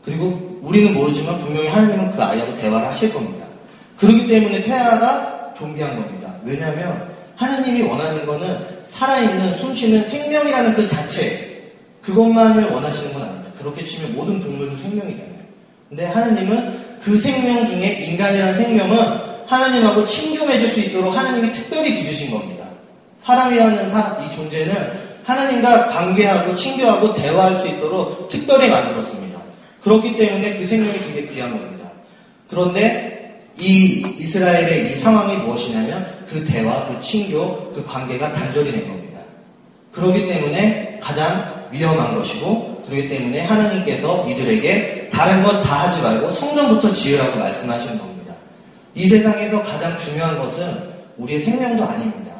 그리고 0.05 0.59
우리는 0.61 0.93
모르지만 0.93 1.39
분명히 1.39 1.67
하나님은 1.67 2.11
그 2.11 2.23
아이하고 2.23 2.57
대화를 2.57 2.87
하실 2.87 3.13
겁니다. 3.13 3.45
그렇기 3.97 4.27
때문에 4.27 4.63
태아가 4.63 5.53
존귀한 5.57 5.95
겁니다. 5.95 6.33
왜냐하면 6.45 7.09
하나님이 7.35 7.81
원하는 7.83 8.25
거는 8.25 8.57
살아있는 8.87 9.55
숨쉬는 9.55 10.09
생명이라는 10.09 10.73
그 10.73 10.87
자체 10.87 11.71
그것만을 12.01 12.71
원하시는 12.71 13.13
건 13.13 13.23
아닙니다. 13.23 13.51
그렇게 13.59 13.83
치면 13.83 14.15
모든 14.15 14.41
동물도 14.41 14.77
생명이잖아요. 14.77 15.39
근데 15.89 16.05
하나님은 16.05 16.79
그 17.01 17.17
생명 17.17 17.67
중에 17.67 18.05
인간이라는 18.05 18.53
생명은 18.55 19.29
하나님하고 19.47 20.05
친교 20.05 20.45
맺을 20.45 20.69
수 20.69 20.79
있도록 20.79 21.15
하나님이 21.15 21.51
특별히 21.53 21.95
빚으신 21.95 22.31
겁니다. 22.31 22.65
사람이라는 23.23 23.89
사람, 23.89 24.23
이 24.23 24.35
존재는 24.35 24.73
하나님과 25.23 25.89
관계하고 25.89 26.55
친교하고 26.55 27.13
대화할 27.15 27.55
수 27.55 27.67
있도록 27.67 28.29
특별히 28.29 28.69
만들었습니다. 28.69 29.39
그렇기 29.81 30.17
때문에 30.17 30.57
그 30.57 30.67
생명이 30.67 30.99
되게 30.99 31.27
귀한 31.27 31.51
겁니다. 31.51 31.91
그런데 32.49 33.39
이 33.59 34.05
이스라엘의 34.19 34.91
이 34.91 34.99
상황이 34.99 35.37
무엇이냐면 35.37 36.07
그 36.29 36.45
대화, 36.45 36.85
그 36.87 37.01
친교, 37.01 37.73
그 37.73 37.85
관계가 37.85 38.33
단절이 38.33 38.71
된 38.71 38.87
겁니다. 38.87 39.19
그렇기 39.91 40.27
때문에 40.27 40.99
가장 41.01 41.67
위험한 41.71 42.15
것이고 42.15 42.83
그렇기 42.87 43.09
때문에 43.09 43.41
하나님께서 43.41 44.27
이들에게 44.29 44.98
다른 45.19 45.43
것 45.43 45.61
다 45.63 45.81
하지 45.81 46.01
말고 46.01 46.31
성전부터 46.31 46.93
지으라고 46.93 47.39
말씀하시는 47.39 47.97
겁니다. 47.99 48.33
이 48.95 49.05
세상에서 49.05 49.61
가장 49.63 49.99
중요한 49.99 50.39
것은 50.39 50.93
우리의 51.17 51.43
생명도 51.43 51.83
아닙니다. 51.83 52.31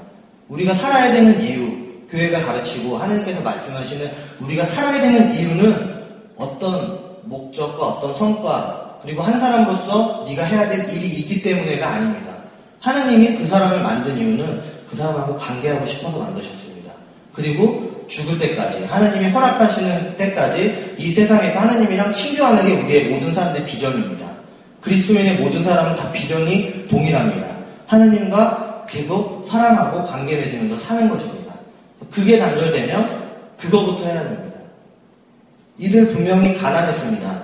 우리가 0.47 0.73
살아야 0.75 1.11
되는 1.11 1.43
이유, 1.43 1.69
교회가 2.09 2.39
가르치고 2.45 2.97
하나님께서 2.97 3.41
말씀하시는 3.41 4.09
우리가 4.39 4.65
살아야 4.67 5.01
되는 5.01 5.35
이유는 5.35 6.05
어떤 6.37 6.99
목적과 7.23 7.85
어떤 7.85 8.17
성과 8.17 8.99
그리고 9.03 9.23
한 9.23 9.37
사람으로서 9.41 10.23
네가 10.29 10.45
해야 10.45 10.69
될 10.69 10.89
일이 10.89 11.07
있기 11.19 11.41
때문에가 11.41 11.85
아닙니다. 11.85 12.33
하나님이 12.79 13.35
그 13.35 13.45
사람을 13.45 13.81
만든 13.81 14.17
이유는 14.17 14.61
그 14.89 14.95
사람하고 14.95 15.37
관계하고 15.37 15.85
싶어서 15.85 16.17
만드셨습니다. 16.17 16.93
그리고 17.33 17.88
죽을 18.09 18.39
때까지 18.39 18.83
하나님이 18.85 19.29
허락하시는 19.29 20.17
때까지 20.17 20.95
이 20.97 21.11
세상에서 21.11 21.59
하나님이랑 21.59 22.13
친교하는 22.13 22.67
게 22.67 22.81
우리의 22.83 23.05
모든 23.05 23.33
사람들의 23.33 23.65
비전입니다. 23.65 24.27
그리스도인의 24.81 25.37
모든 25.37 25.63
사람은 25.63 25.95
다 25.95 26.11
비전이 26.11 26.87
동일합니다. 26.89 27.47
하나님과 27.85 28.85
계속 28.89 29.45
사랑하고 29.47 30.07
관계 30.07 30.35
맺으면서 30.37 30.79
사는 30.79 31.07
것입니다. 31.09 31.53
그게 32.11 32.39
단절되면 32.39 33.29
그거부터 33.57 34.05
해야 34.05 34.23
됩니다. 34.23 34.59
이들 35.77 36.13
분명히 36.13 36.57
가난했습니다. 36.57 37.43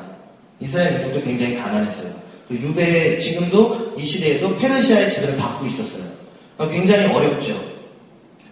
이스라엘 0.62 0.94
민족도 0.94 1.24
굉장히 1.24 1.58
가난했어요. 1.58 2.14
유배 2.50 3.18
지금도 3.20 3.96
이 3.98 4.06
시대에도 4.06 4.58
페르시아의 4.58 5.12
지배를 5.12 5.38
받고 5.38 5.66
있었어요. 5.68 6.04
굉장히 6.72 7.14
어렵죠. 7.14 7.75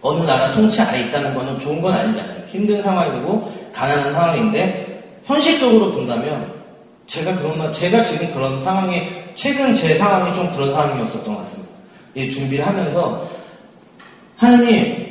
어느 0.04 0.22
나라 0.26 0.52
통치 0.52 0.82
아래 0.82 1.00
있다는 1.00 1.34
것은 1.34 1.58
좋은 1.58 1.80
건 1.80 1.94
아니잖아요. 1.94 2.44
힘든 2.48 2.82
상황이고 2.82 3.50
가난한 3.72 4.12
상황인데 4.12 5.02
현실적으로 5.24 5.92
본다면 5.92 6.52
제가 7.06 7.34
그런 7.36 7.56
말, 7.56 7.72
제가 7.72 8.04
지금 8.04 8.30
그런 8.34 8.62
상황에 8.62 9.32
최근 9.34 9.74
제 9.74 9.96
상황이 9.96 10.34
좀 10.34 10.54
그런 10.54 10.72
상황이었었던 10.74 11.24
것 11.24 11.42
같습니다. 11.44 11.70
예, 12.16 12.28
준비를 12.28 12.66
하면서 12.66 13.30
하나님 14.36 15.06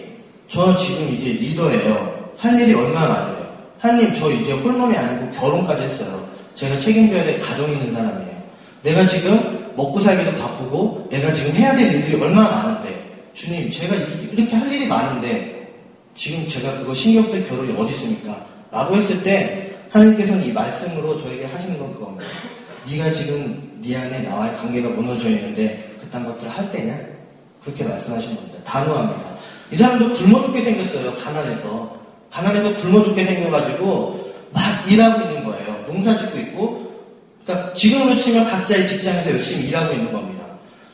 저 0.48 0.78
지금 0.78 1.12
이제 1.12 1.32
리더예요. 1.32 2.30
할 2.38 2.62
일이 2.62 2.76
얼마나 2.76 3.08
많은데요. 3.08 3.48
하나님 3.80 4.14
저 4.14 4.30
이제 4.30 4.52
홀몸이 4.54 4.96
아니고 4.96 5.32
결혼까지 5.32 5.82
했어요. 5.82 6.24
제가 6.54 6.78
책임져야 6.80 7.24
될 7.24 7.40
가정이 7.40 7.74
있는 7.74 7.96
사람이에요. 7.96 8.44
내가 8.84 9.08
지금 9.08 9.74
먹고 9.76 10.00
살기도 10.00 10.38
바쁘고 10.38 11.08
내가 11.10 11.34
지금 11.34 11.56
해야 11.56 11.76
될 11.76 11.96
일들이 11.96 12.22
얼마나 12.22 12.50
많은데 12.50 12.93
주님 13.34 13.72
제가 13.72 13.96
이렇게 13.96 14.56
할 14.56 14.72
일이 14.72 14.88
많은데 14.88 15.74
지금 16.16 16.48
제가 16.48 16.78
그거 16.78 16.94
신경 16.94 17.24
쓸 17.32 17.48
겨를이 17.48 17.74
어디 17.76 17.94
있습니까? 17.94 18.46
라고 18.72 18.96
했을 18.96 19.24
때 19.24 19.76
하나님께서는 19.90 20.46
이 20.46 20.52
말씀으로 20.52 21.20
저에게 21.22 21.46
하시는 21.46 21.78
건 21.80 21.94
그겁니다. 21.94 22.26
네가 22.90 23.12
지금 23.12 23.80
네 23.82 23.96
안에 23.96 24.20
나와의 24.22 24.56
관계가 24.58 24.90
무너져 24.90 25.30
있는데 25.30 25.96
그딴 26.02 26.26
것들을 26.26 26.50
할 26.50 26.72
때냐? 26.72 27.00
그렇게 27.64 27.84
말씀하시는 27.84 28.36
겁니다. 28.36 28.60
단호합니다. 28.66 29.22
이 29.72 29.76
사람도 29.76 30.14
굶어 30.14 30.44
죽게 30.44 30.62
생겼어요. 30.62 31.16
가난해서. 31.16 32.02
가난해서 32.32 32.76
굶어 32.82 33.04
죽게 33.04 33.26
생겨가지고 33.26 34.34
막 34.52 34.64
일하고 34.90 35.22
있는 35.28 35.44
거예요. 35.44 35.86
농사 35.88 36.18
짓고 36.18 36.38
있고. 36.40 36.94
그러니까 37.46 37.74
지금으로 37.74 38.18
치면 38.18 38.50
각자의 38.50 38.88
직장에서 38.88 39.32
열심히 39.32 39.70
일하고 39.70 39.94
있는 39.94 40.12
겁니다. 40.12 40.33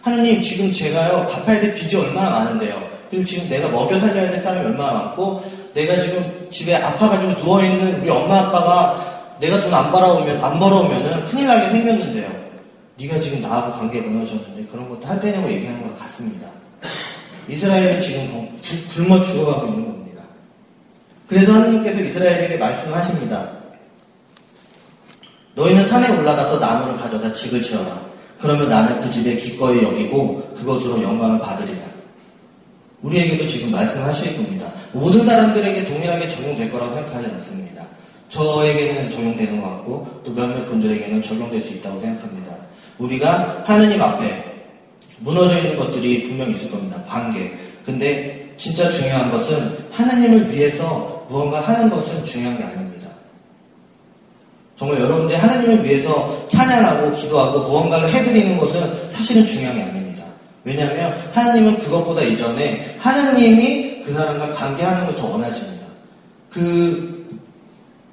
하나님 0.10 0.42
지금 0.42 0.74
제가요 0.74 1.28
갚아야 1.28 1.62
될 1.62 1.76
빚이 1.76 1.96
얼마나 1.96 2.32
많은데요. 2.32 2.90
그리고 3.12 3.24
지금 3.26 3.48
내가 3.48 3.70
먹여 3.70 4.00
살려야 4.00 4.32
될 4.32 4.42
사람이 4.42 4.66
얼마나 4.66 4.94
많고 4.94 5.44
내가 5.76 6.02
지금 6.02 6.48
집에 6.50 6.76
아파가지고 6.76 7.42
누워 7.42 7.64
있는 7.64 8.02
우리 8.02 8.10
엄마 8.10 8.40
아빠가 8.40 9.38
내가 9.40 9.62
돈 9.62 9.72
안 9.72 9.92
벌어오면 9.92 10.44
안 10.44 10.60
벌어오면은 10.60 11.26
큰일 11.26 11.46
나게 11.48 11.70
생겼는데요. 11.70 12.28
네가 12.98 13.20
지금 13.20 13.42
나하고 13.44 13.78
관계 13.78 14.02
무너졌는데 14.02 14.66
그런 14.72 14.90
것도 14.90 15.06
할 15.08 15.22
때냐고 15.22 15.50
얘기하는 15.50 15.82
것 15.84 15.98
같습니다. 16.00 16.48
이스라엘은 17.48 18.02
지금 18.02 18.60
굶어 18.94 19.24
죽어가고 19.24 19.68
있는 19.68 19.86
겁니다. 19.86 20.24
그래서 21.28 21.54
하나님께서 21.54 22.00
이스라엘에게 22.02 22.58
말씀하십니다. 22.58 23.50
너희는 25.54 25.88
산에 25.88 26.18
올라가서 26.18 26.58
나무를 26.60 26.98
가져다 26.98 27.32
집을 27.32 27.62
지어라. 27.62 28.09
그러면 28.40 28.70
나는 28.70 29.02
그 29.02 29.12
집에 29.12 29.36
기꺼이 29.36 29.84
여기고 29.84 30.54
그것으로 30.58 31.02
영광을 31.04 31.40
받으리라. 31.40 31.80
우리에게도 33.02 33.48
지금 33.48 33.72
말씀하실 33.72 34.38
겁니다. 34.38 34.72
모든 34.92 35.26
사람들에게 35.26 35.86
동일하게 35.86 36.28
적용될 36.28 36.72
거라고 36.72 36.96
생각하지 36.96 37.28
않습니다. 37.28 37.84
저에게는 38.30 39.12
적용되는 39.12 39.62
것 39.62 39.70
같고 39.70 40.22
또 40.24 40.34
몇몇 40.34 40.66
분들에게는 40.68 41.22
적용될 41.22 41.62
수 41.62 41.74
있다고 41.76 42.00
생각합니다. 42.02 42.56
우리가 42.98 43.64
하느님 43.66 44.02
앞에 44.02 44.50
무너져 45.20 45.58
있는 45.58 45.78
것들이 45.78 46.28
분명히 46.28 46.56
있을 46.56 46.72
겁니다. 46.72 47.04
관계. 47.08 47.54
근데 47.86 48.54
진짜 48.58 48.90
중요한 48.90 49.32
것은 49.32 49.78
하나님을 49.92 50.52
위해서 50.52 51.26
무언가 51.30 51.60
하는 51.62 51.90
것은 51.90 52.26
중요한 52.26 52.58
게 52.58 52.64
아닙니다. 52.64 52.89
정말 54.80 55.02
여러분들이 55.02 55.38
하나님을 55.38 55.84
위해서 55.84 56.48
찬양하고 56.48 57.14
기도하고 57.14 57.68
무언가를 57.68 58.10
해드리는 58.14 58.58
것은 58.58 59.12
사실은 59.12 59.46
중요한 59.46 59.76
게 59.76 59.84
아닙니다. 59.84 60.24
왜냐하면 60.64 61.18
하나님은 61.34 61.80
그것보다 61.80 62.22
이전에 62.22 62.96
하나님이 62.98 64.04
그 64.04 64.14
사람과 64.14 64.54
관계하는 64.54 65.06
걸 65.06 65.16
더 65.18 65.28
원하십니다. 65.28 65.86
그, 66.50 67.28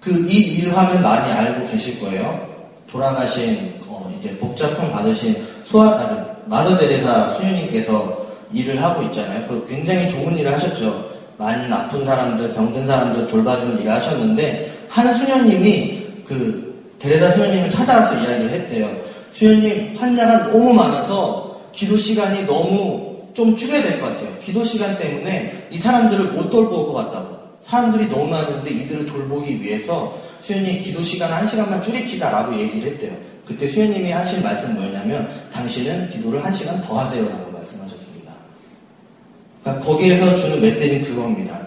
그, 0.01 0.11
이 0.29 0.59
일을 0.59 0.77
하면 0.77 1.03
많이 1.03 1.33
알고 1.33 1.69
계실 1.69 2.01
거예요. 2.01 2.47
돌아가신, 2.91 3.75
어, 3.87 4.13
이제 4.19 4.37
복잡형 4.39 4.91
받으신 4.93 5.37
소아, 5.67 5.89
아니, 5.99 6.19
마더 6.47 6.77
데레사 6.77 7.33
수녀님께서 7.35 8.27
일을 8.53 8.83
하고 8.83 9.03
있잖아요. 9.05 9.47
그 9.47 9.67
굉장히 9.69 10.11
좋은 10.11 10.37
일을 10.37 10.53
하셨죠. 10.53 11.11
많이 11.39 11.73
아픈 11.73 12.05
사람들, 12.05 12.55
병든 12.55 12.87
사람들 12.87 13.29
돌봐주는 13.29 13.81
일을 13.81 13.93
하셨는데, 13.93 14.87
한 14.89 15.15
수녀님이 15.15 16.06
그 16.27 16.95
데레다 16.99 17.33
수녀님을 17.33 17.71
찾아와서 17.71 18.15
이야기를 18.15 18.51
했대요. 18.51 18.91
수녀님, 19.33 19.97
환자가 19.97 20.49
너무 20.51 20.73
많아서 20.73 21.61
기도 21.73 21.97
시간이 21.97 22.47
너무 22.47 23.17
좀 23.35 23.57
줄여야 23.57 23.83
될 23.83 24.01
것 24.01 24.07
같아요. 24.09 24.29
기도 24.43 24.65
시간 24.65 24.99
때문에 24.99 25.69
이 25.71 25.79
사람들을 25.79 26.33
못 26.33 26.51
돌볼 26.51 26.87
것 26.87 26.93
같다고. 26.95 27.37
사람들이 27.65 28.09
너무 28.09 28.29
많은데 28.29 28.71
이들을 28.71 29.07
돌보기 29.07 29.63
위해서 29.63 30.19
수현이 30.41 30.81
기도 30.81 31.03
시간 31.03 31.33
한 31.33 31.47
시간만 31.47 31.83
줄입시다라고 31.83 32.57
얘기를 32.59 32.93
했대요. 32.93 33.13
그때 33.45 33.69
수현님이 33.69 34.11
하신 34.11 34.43
말씀 34.43 34.75
뭐였냐면 34.75 35.29
당신은 35.53 36.11
기도를 36.11 36.45
한 36.45 36.53
시간 36.53 36.81
더 36.83 36.99
하세요라고 36.99 37.53
말씀하셨습니다. 37.53 38.33
그러니까 39.63 39.85
거기에서 39.85 40.37
주는 40.37 40.61
메시지는 40.61 41.05
그겁니다. 41.05 41.59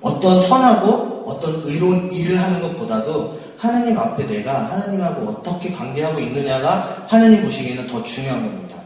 어떤 0.00 0.40
선하고 0.40 1.24
어떤 1.26 1.62
의로운 1.66 2.10
일을 2.10 2.38
하는 2.40 2.62
것보다도 2.62 3.38
하나님 3.60 3.98
앞에 3.98 4.26
내가 4.26 4.70
하나님하고 4.70 5.28
어떻게 5.28 5.70
관계하고 5.70 6.18
있느냐가 6.18 7.04
하나님 7.06 7.42
보시기에는 7.44 7.88
더 7.88 8.02
중요한 8.02 8.42
겁니다. 8.42 8.76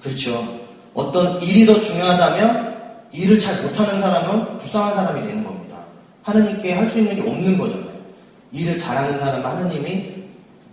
그렇죠. 0.00 0.60
어떤 0.94 1.42
일이 1.42 1.66
더 1.66 1.80
중요하다면 1.80 2.76
일을 3.10 3.40
잘 3.40 3.60
못하는 3.62 4.00
사람은 4.00 4.58
불쌍한 4.60 4.94
사람이 4.94 5.26
되는 5.26 5.42
겁니다. 5.42 5.78
하나님께 6.22 6.72
할 6.72 6.88
수 6.88 7.00
있는 7.00 7.16
게 7.16 7.28
없는 7.28 7.58
거잖아요. 7.58 7.90
일을 8.52 8.78
잘하는 8.78 9.18
사람은 9.18 9.44
하나님이 9.44 10.14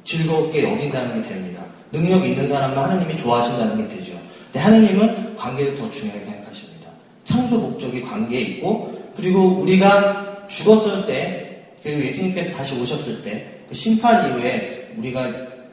즐겁게 0.05 0.71
여긴다는 0.71 1.23
게 1.23 1.27
됩니다. 1.27 1.63
능력 1.91 2.23
있는 2.23 2.47
사람은 2.47 2.77
하나님이 2.77 3.17
좋아하신다는 3.17 3.77
게 3.77 3.95
되죠. 3.95 4.13
근데 4.45 4.59
하나님은 4.59 5.35
관계를 5.37 5.75
더 5.75 5.89
중요하게 5.89 6.23
생각하십니다. 6.23 6.91
창조 7.25 7.57
목적이 7.57 8.03
관계에 8.03 8.41
있고 8.41 8.95
그리고 9.15 9.59
우리가 9.61 10.47
죽었을 10.49 11.07
때 11.07 11.46
그리고 11.87 12.05
예수님께서 12.05 12.55
다시 12.55 12.79
오셨을 12.79 13.23
때 13.23 13.57
그 13.67 13.75
심판 13.75 14.29
이후에 14.29 14.93
우리가 14.97 15.27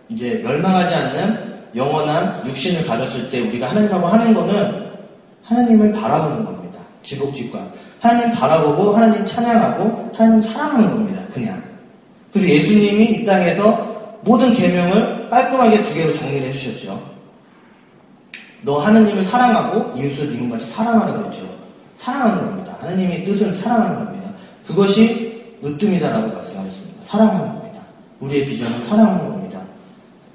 이제 0.09 0.40
멸망하지 0.44 0.94
않는 0.94 1.55
영원한 1.77 2.46
육신을 2.46 2.87
가졌을 2.87 3.31
때 3.31 3.40
우리가 3.40 3.70
하나님하고 3.70 4.07
하는 4.07 4.35
거는 4.35 4.85
하나님을 5.42 5.92
바라보는 5.92 6.44
겁니다. 6.44 6.79
지복직관. 7.03 7.72
하나님 8.00 8.35
바라보고 8.35 8.94
하나님 8.94 9.24
찬양하고 9.24 10.12
하나님 10.14 10.42
사랑하는 10.42 10.90
겁니다. 10.90 11.22
그냥. 11.33 11.62
그리고 12.33 12.48
예수님이 12.48 13.05
이 13.05 13.24
땅에서 13.24 14.18
모든 14.22 14.55
계명을 14.55 15.31
깔끔하게 15.31 15.83
두 15.83 15.94
개로 15.94 16.14
정리를 16.14 16.48
해주셨죠. 16.48 17.14
너 18.62 18.79
하나님을 18.81 19.24
사랑하고 19.24 19.98
이웃을 19.98 20.33
이름같이 20.33 20.70
사랑하라고 20.70 21.22
그랬죠. 21.22 21.48
사랑하는 21.98 22.40
겁니다. 22.46 22.77
하나님의 22.81 23.24
뜻을 23.24 23.53
사랑하는 23.53 24.05
겁니다. 24.05 24.31
그것이 24.66 25.24
으뜸이다라고 25.64 26.35
말씀하셨습니다. 26.35 27.05
사랑하는 27.07 27.46
겁니다. 27.46 27.81
우리의 28.20 28.46
비전은 28.46 28.85
사랑하는 28.87 29.29
겁니다. 29.29 29.61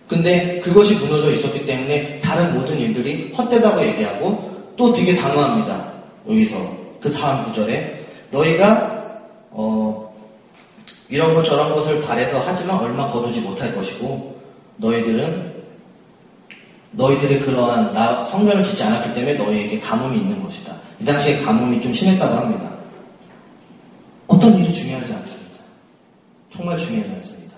근데 0.08 0.60
그것이 0.62 0.96
무너져 0.96 1.32
있었기 1.32 1.66
때문에 1.66 2.20
다른 2.20 2.60
모든 2.60 2.78
일들이 2.80 3.32
헛되다고 3.38 3.86
얘기하고 3.86 4.74
또 4.76 4.94
되게 4.94 5.16
당황합니다. 5.16 5.94
여기서 6.28 6.56
그 7.00 7.12
다음 7.14 7.46
구절에 7.46 8.04
너희가 8.32 9.22
어 9.52 10.14
이런 11.10 11.34
것 11.34 11.44
저런 11.44 11.74
것을 11.76 12.02
바래서 12.02 12.42
하지만 12.46 12.80
얼마 12.80 13.10
거두지 13.10 13.42
못할 13.42 13.74
것이고 13.76 14.40
너희들은 14.78 15.60
너희들의 16.92 17.42
그러한 17.42 17.94
나 17.94 18.26
성전을 18.26 18.64
짓지 18.64 18.84
않았기 18.84 19.14
때문에 19.14 19.36
너희에게 19.36 19.80
가뭄이 19.80 20.18
있는 20.18 20.44
것이다. 20.44 20.74
이 21.00 21.06
당시에 21.06 21.42
가뭄이 21.42 21.82
좀 21.82 21.94
심했다고 21.94 22.36
합니다. 22.36 22.70
어떤 24.28 24.56
일이 24.58 24.74
중요하지 24.74 25.14
않습니다. 25.14 25.19
정말 26.60 26.78
중요하지 26.78 27.10
않습니다. 27.10 27.56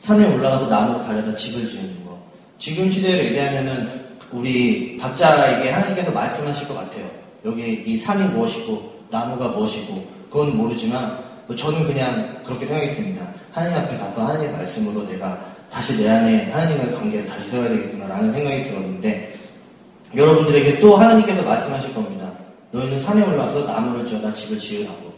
산에 0.00 0.34
올라가서 0.34 0.68
나무 0.68 0.98
가려다 1.04 1.36
집을 1.36 1.68
지는 1.68 2.04
거. 2.04 2.18
지금 2.58 2.90
시대를 2.90 3.26
얘기하면은 3.26 3.88
우리 4.32 4.98
각자에게 4.98 5.70
하나님께서 5.70 6.10
말씀하실 6.10 6.66
것 6.66 6.74
같아요. 6.74 7.08
여기 7.44 7.84
이 7.86 7.96
산이 7.96 8.24
무엇이고 8.32 9.04
나무가 9.08 9.48
무엇이고 9.50 10.04
그건 10.28 10.56
모르지만 10.56 11.16
저는 11.56 11.86
그냥 11.86 12.42
그렇게 12.44 12.66
생각했습니다. 12.66 13.24
하나님 13.52 13.78
앞에 13.78 13.98
가서 13.98 14.26
하나님의 14.26 14.52
말씀으로 14.52 15.06
내가 15.06 15.54
다시 15.70 15.96
내 15.96 16.08
안에 16.08 16.50
하나님과의 16.50 16.94
관계를 16.96 17.28
다시 17.28 17.50
세워야 17.50 17.68
되겠구나라는 17.68 18.32
생각이 18.32 18.64
들었는데 18.64 19.38
여러분들에게 20.16 20.80
또 20.80 20.96
하나님께서 20.96 21.42
말씀하실 21.42 21.94
겁니다. 21.94 22.32
너희는 22.72 23.00
산에 23.00 23.22
올라와서 23.22 23.64
나무를 23.64 24.04
지어다 24.08 24.34
집을 24.34 24.58
지으라고. 24.58 25.09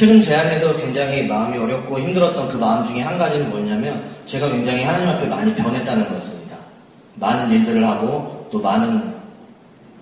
최근 0.00 0.22
제 0.22 0.34
안에서 0.34 0.78
굉장히 0.78 1.26
마음이 1.26 1.58
어렵고 1.58 1.98
힘들었던 1.98 2.48
그 2.48 2.56
마음 2.56 2.86
중에 2.86 3.02
한 3.02 3.18
가지는 3.18 3.50
뭐냐면 3.50 4.02
제가 4.24 4.48
굉장히 4.48 4.82
하나님 4.82 5.06
앞에 5.10 5.26
많이 5.26 5.54
변했다는 5.54 6.08
것입니다. 6.08 6.56
많은 7.16 7.50
일들을 7.50 7.86
하고 7.86 8.48
또 8.50 8.62
많은 8.62 9.12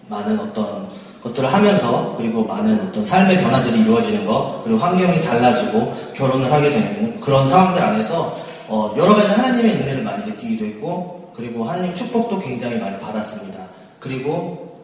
많은 0.07 0.39
어떤 0.39 0.87
것들을 1.21 1.53
하면서 1.53 2.15
그리고 2.17 2.45
많은 2.45 2.81
어떤 2.81 3.05
삶의 3.05 3.41
변화들이 3.43 3.81
이루어지는 3.81 4.25
것 4.25 4.63
그리고 4.63 4.79
환경이 4.79 5.21
달라지고 5.25 6.13
결혼을 6.15 6.53
하게 6.53 6.71
되는 6.71 7.19
그런 7.21 7.49
상황들 7.49 7.83
안에서 7.83 8.39
어 8.69 8.95
여러 8.97 9.17
가지 9.17 9.27
하나님의 9.27 9.79
은혜를 9.79 10.05
많이 10.05 10.25
느끼기도 10.27 10.65
했고 10.65 11.33
그리고 11.35 11.65
하나님 11.65 11.93
축복도 11.97 12.39
굉장히 12.39 12.79
많이 12.79 12.97
받았습니다. 13.01 13.59
그리고 13.99 14.79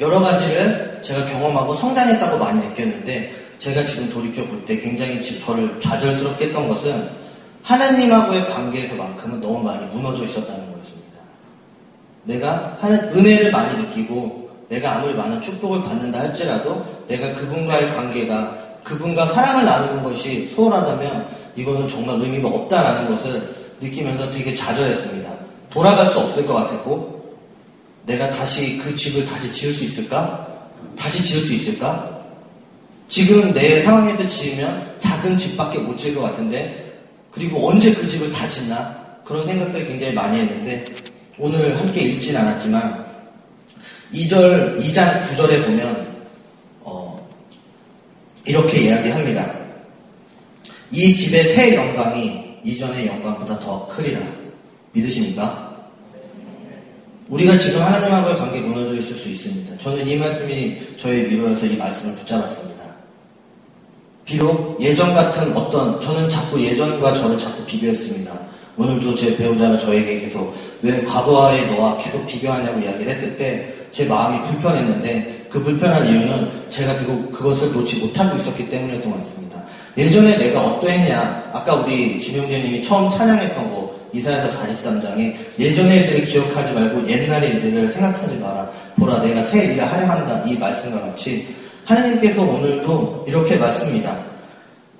여러 0.00 0.18
가지를 0.18 1.00
제가 1.00 1.26
경험하고 1.26 1.74
성장했다고 1.74 2.38
많이 2.38 2.58
느꼈는데 2.66 3.42
제가 3.62 3.84
지금 3.84 4.10
돌이켜 4.10 4.44
볼 4.44 4.66
때 4.66 4.76
굉장히 4.80 5.22
저를 5.22 5.80
좌절스럽게 5.80 6.46
했던 6.46 6.68
것은 6.68 7.10
하나님하고의 7.62 8.48
관계에서만큼은 8.50 9.40
너무 9.40 9.62
많이 9.62 9.86
무너져 9.86 10.24
있었다는 10.24 10.60
것입니다. 10.66 11.20
내가 12.24 12.76
하는 12.80 13.08
은혜를 13.10 13.52
많이 13.52 13.78
느끼고 13.78 14.50
내가 14.68 14.96
아무리 14.96 15.14
많은 15.14 15.40
축복을 15.40 15.82
받는다 15.84 16.18
할지라도 16.18 16.84
내가 17.06 17.32
그분과의 17.34 17.94
관계가 17.94 18.80
그분과 18.82 19.26
사랑을 19.26 19.64
나누는 19.64 20.02
것이 20.02 20.52
소홀하다면 20.56 21.28
이거는 21.54 21.88
정말 21.88 22.20
의미가 22.20 22.48
없다라는 22.48 23.14
것을 23.14 23.54
느끼면서 23.80 24.32
되게 24.32 24.56
좌절했습니다. 24.56 25.30
돌아갈 25.70 26.08
수 26.08 26.18
없을 26.18 26.44
것 26.46 26.54
같았고 26.54 27.36
내가 28.06 28.28
다시 28.30 28.78
그 28.78 28.92
집을 28.92 29.24
다시 29.26 29.52
지을 29.52 29.72
수 29.72 29.84
있을까? 29.84 30.48
다시 30.98 31.22
지을 31.22 31.44
수 31.44 31.54
있을까? 31.54 32.21
지금 33.12 33.52
내 33.52 33.82
상황에서 33.82 34.26
지으면 34.26 34.96
작은 34.98 35.36
집밖에 35.36 35.78
못 35.80 35.98
지을 35.98 36.14
것 36.14 36.22
같은데 36.22 36.98
그리고 37.30 37.68
언제 37.68 37.92
그 37.92 38.08
집을 38.08 38.32
다 38.32 38.48
짓나? 38.48 39.20
그런 39.22 39.46
생각들 39.46 39.86
굉장히 39.86 40.14
많이 40.14 40.40
했는데 40.40 40.86
오늘 41.36 41.78
함께 41.78 42.00
읽진 42.00 42.34
않았지만 42.34 43.04
2절, 44.14 44.80
2장 44.80 45.26
9절에 45.26 45.62
보면 45.62 46.24
어, 46.80 47.28
이렇게 48.46 48.80
이야기합니다. 48.80 49.56
이 50.90 51.14
집의 51.14 51.54
새 51.54 51.74
영광이 51.76 52.60
이전의 52.64 53.08
영광보다 53.08 53.60
더 53.60 53.86
크리라. 53.88 54.20
믿으십니까? 54.92 55.86
우리가 57.28 57.58
지금 57.58 57.82
하나님하고의 57.82 58.38
관계 58.38 58.60
무너져 58.60 58.94
있을 58.94 59.18
수 59.18 59.28
있습니다. 59.28 59.76
저는 59.82 60.08
이 60.08 60.16
말씀이 60.16 60.96
저의 60.96 61.28
미로여서 61.28 61.66
이 61.66 61.76
말씀을 61.76 62.14
붙잡았습니다. 62.14 62.81
비록 64.24 64.78
예전 64.80 65.14
같은 65.14 65.56
어떤 65.56 66.00
저는 66.00 66.30
자꾸 66.30 66.62
예전과 66.62 67.14
저를 67.14 67.38
자꾸 67.38 67.64
비교했습니다. 67.64 68.32
오늘도 68.76 69.16
제 69.16 69.36
배우자가 69.36 69.78
저에게 69.78 70.20
계속 70.20 70.54
왜 70.80 71.02
과거의 71.04 71.66
너와 71.74 71.98
계속 72.02 72.26
비교하냐고 72.26 72.80
이야기를 72.80 73.14
했을 73.14 73.36
때 73.36 73.82
제 73.92 74.06
마음이 74.06 74.42
불편했는데 74.48 75.46
그 75.50 75.62
불편한 75.62 76.06
이유는 76.06 76.48
제가 76.70 76.96
그거, 76.98 77.28
그것을 77.30 77.72
놓지 77.72 77.98
못하고 77.98 78.38
있었기 78.38 78.70
때문이었던 78.70 79.12
것 79.12 79.18
같습니다. 79.18 79.62
예전에 79.98 80.38
내가 80.38 80.62
어떠했냐 80.62 81.50
아까 81.52 81.74
우리 81.74 82.20
진용재님이 82.20 82.82
처음 82.82 83.10
찬양했던 83.10 83.70
거 83.70 83.94
이사에서 84.14 84.48
43장에 84.48 85.34
예전의 85.58 85.98
일들을 85.98 86.24
기억하지 86.24 86.72
말고 86.72 87.06
옛날의 87.06 87.50
일들을 87.50 87.92
생각하지 87.92 88.36
마라. 88.36 88.70
보라 88.96 89.20
내가 89.22 89.44
새 89.44 89.66
일을 89.66 89.84
하려 89.84 90.06
한다. 90.06 90.42
이 90.46 90.56
말씀과 90.56 91.00
같이 91.00 91.54
하나님께서 91.92 92.42
오늘도 92.42 93.24
이렇게 93.28 93.56
말씀입니다. 93.56 94.16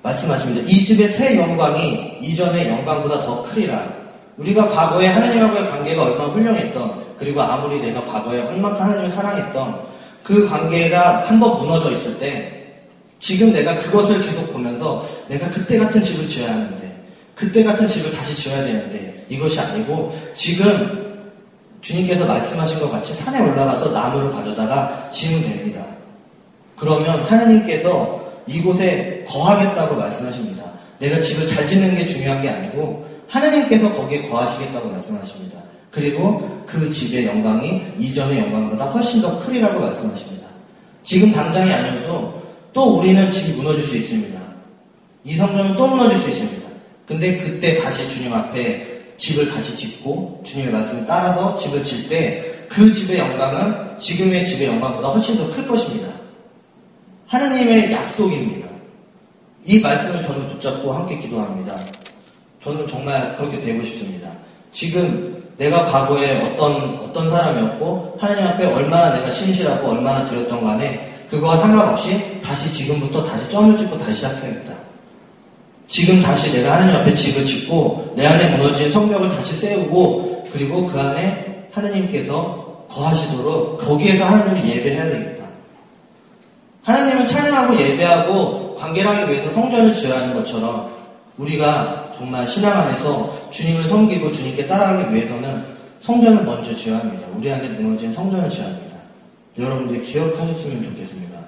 말씀하십니다. 0.01 0.67
이 0.67 0.85
집의 0.85 1.09
새 1.09 1.37
영광이 1.37 2.19
이전의 2.21 2.69
영광보다 2.69 3.21
더 3.21 3.43
크리라. 3.43 3.87
우리가 4.37 4.67
과거에 4.69 5.07
하나님하고의 5.07 5.69
관계가 5.69 6.03
얼마나 6.03 6.31
훌륭했던 6.31 7.03
그리고 7.17 7.41
아무리 7.41 7.81
내가 7.81 8.03
과거에 8.05 8.41
얼마큼 8.41 8.81
하나님을 8.81 9.11
사랑했던 9.11 9.81
그 10.23 10.47
관계가 10.49 11.27
한 11.27 11.39
번 11.39 11.59
무너져 11.59 11.91
있을 11.91 12.17
때 12.19 12.75
지금 13.19 13.53
내가 13.53 13.77
그것을 13.79 14.21
계속 14.21 14.51
보면서 14.51 15.07
내가 15.27 15.49
그때 15.49 15.77
같은 15.77 16.03
집을 16.03 16.27
지어야 16.27 16.51
하는데 16.51 17.03
그때 17.35 17.63
같은 17.63 17.87
집을 17.87 18.11
다시 18.11 18.35
지어야 18.35 18.63
되는데 18.63 19.25
이것이 19.29 19.59
아니고 19.59 20.17
지금 20.33 20.65
주님께서 21.81 22.25
말씀하신 22.25 22.79
것 22.79 22.91
같이 22.91 23.13
산에 23.13 23.39
올라가서 23.41 23.91
나무를 23.91 24.31
가져다가 24.31 25.09
지으면 25.11 25.43
됩니다. 25.43 25.92
그러면 26.77 27.21
하나님께서 27.23 28.23
이곳에 28.47 29.25
거하겠다고 29.27 29.95
말씀하십니다. 29.95 30.63
내가 30.99 31.21
집을 31.21 31.47
잘 31.47 31.67
짓는 31.67 31.95
게 31.95 32.05
중요한 32.05 32.41
게 32.41 32.49
아니고 32.49 33.07
하나님께서 33.27 33.93
거기에 33.95 34.27
거하시겠다고 34.29 34.89
말씀하십니다. 34.89 35.59
그리고 35.91 36.63
그 36.65 36.91
집의 36.91 37.25
영광이 37.25 37.81
이전의 37.99 38.39
영광보다 38.39 38.85
훨씬 38.85 39.21
더 39.21 39.39
크리라고 39.45 39.79
말씀하십니다. 39.79 40.47
지금 41.03 41.31
당장이 41.31 41.71
아니어도 41.71 42.41
또 42.73 42.99
우리는 42.99 43.31
집이 43.31 43.53
무너질 43.61 43.83
수 43.83 43.97
있습니다. 43.97 44.39
이 45.25 45.35
성전은 45.35 45.75
또 45.75 45.87
무너질 45.87 46.17
수 46.19 46.29
있습니다. 46.29 46.67
근데 47.05 47.37
그때 47.39 47.79
다시 47.81 48.09
주님 48.09 48.33
앞에 48.33 49.13
집을 49.17 49.49
다시 49.51 49.77
짓고 49.77 50.41
주님의 50.45 50.73
말씀을 50.73 51.05
따라서 51.05 51.57
집을 51.57 51.83
질 51.83 52.09
때 52.09 52.53
그 52.73 52.91
집의 52.91 53.19
영광은 53.19 53.99
지금의 53.99 54.45
집의 54.47 54.67
영광보다 54.67 55.09
훨씬 55.09 55.37
더 55.37 55.51
클 55.51 55.67
것입니다. 55.67 56.07
하나님의 57.33 57.91
약속입니다. 57.91 58.67
이 59.65 59.79
말씀을 59.79 60.21
저는 60.21 60.49
붙잡고 60.49 60.93
함께 60.93 61.17
기도합니다. 61.17 61.75
저는 62.63 62.87
정말 62.87 63.35
그렇게 63.37 63.59
되고 63.59 63.83
싶습니다. 63.83 64.29
지금 64.71 65.43
내가 65.57 65.87
과거에 65.87 66.41
어떤, 66.43 66.99
어떤 66.99 67.31
사람이었고, 67.31 68.17
하나님 68.19 68.45
앞에 68.45 68.65
얼마나 68.67 69.15
내가 69.15 69.31
신실하고 69.31 69.89
얼마나 69.89 70.29
드렸던 70.29 70.63
간에, 70.63 71.25
그거와 71.31 71.57
상관없이 71.57 72.39
다시 72.43 72.71
지금부터 72.71 73.25
다시 73.25 73.49
점을 73.49 73.75
찍고 73.79 73.97
다시 73.97 74.13
시작해야겠다. 74.15 74.75
지금 75.87 76.21
다시 76.21 76.53
내가 76.53 76.75
하나님 76.75 76.95
앞에 76.97 77.15
집을 77.15 77.47
짓고, 77.47 78.13
내 78.15 78.27
안에 78.27 78.55
무너진 78.57 78.91
성벽을 78.91 79.29
다시 79.29 79.55
세우고, 79.55 80.49
그리고 80.51 80.85
그 80.85 80.99
안에 80.99 81.67
하나님께서 81.71 82.85
거하시도록 82.91 83.79
거기에서 83.79 84.23
하나님을 84.23 84.69
예배해야 84.69 85.05
되겠다. 85.05 85.32
하나님을 86.83 87.27
찬양하고 87.27 87.79
예배하고 87.79 88.75
관계를 88.75 89.09
하기 89.09 89.31
위해서 89.31 89.51
성전을 89.51 89.93
지어야 89.93 90.21
하는 90.21 90.35
것처럼 90.35 90.91
우리가 91.37 92.13
정말 92.17 92.47
신앙 92.47 92.77
안에서 92.77 93.49
주님을 93.51 93.87
섬기고 93.87 94.31
주님께 94.31 94.67
따라가기 94.67 95.13
위해서는 95.13 95.63
성전을 96.01 96.43
먼저 96.43 96.73
지어야 96.75 96.99
합니다. 96.99 97.27
우리 97.35 97.49
안에 97.49 97.69
무너진 97.69 98.13
성전을 98.13 98.49
지어야 98.49 98.67
합니다. 98.67 98.97
여러분들 99.57 100.03
기억하셨으면 100.03 100.83
좋겠습니다. 100.83 101.39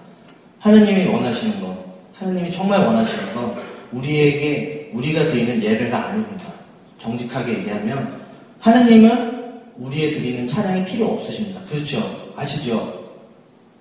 하나님이 0.60 1.08
원하시는 1.08 1.62
것, 1.62 1.76
하나님이 2.14 2.52
정말 2.52 2.80
원하시는 2.80 3.36
것, 3.36 3.56
우리에게 3.92 4.92
우리가 4.94 5.24
드리는 5.26 5.62
예배가 5.62 6.08
아닙니다. 6.08 6.46
정직하게 7.00 7.60
얘기하면 7.60 8.22
하나님은 8.60 9.36
우리의 9.78 10.14
드리는 10.14 10.48
찬양이 10.48 10.86
필요 10.86 11.08
없으십니다. 11.08 11.62
그렇죠? 11.70 12.00
아시죠? 12.36 12.95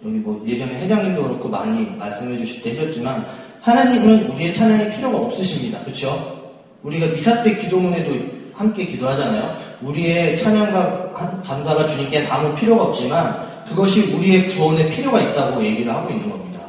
여기 0.05 0.19
뭐 0.19 0.43
예전에 0.47 0.75
회장님도 0.81 1.23
그렇고 1.23 1.49
많이 1.49 1.97
말씀해 1.97 2.37
주실 2.39 2.63
때 2.63 2.79
하셨지만 2.79 3.27
하나님은 3.63 4.33
우리의 4.33 4.55
찬양이 4.55 4.95
필요가 4.95 5.19
없으십니다. 5.19 5.81
그렇죠? 5.81 6.53
우리가 6.83 7.07
미사 7.07 7.43
때 7.43 7.57
기도문에도 7.57 8.13
함께 8.53 8.85
기도하잖아요. 8.85 9.57
우리의 9.81 10.39
찬양과 10.39 11.43
감사가 11.43 11.87
주님께 11.87 12.27
아무 12.27 12.55
필요가 12.55 12.85
없지만 12.85 13.49
그것이 13.67 14.13
우리의 14.13 14.51
구원에 14.55 14.91
필요가 14.91 15.21
있다고 15.21 15.65
얘기를 15.65 15.93
하고 15.93 16.11
있는 16.11 16.31
겁니다. 16.31 16.61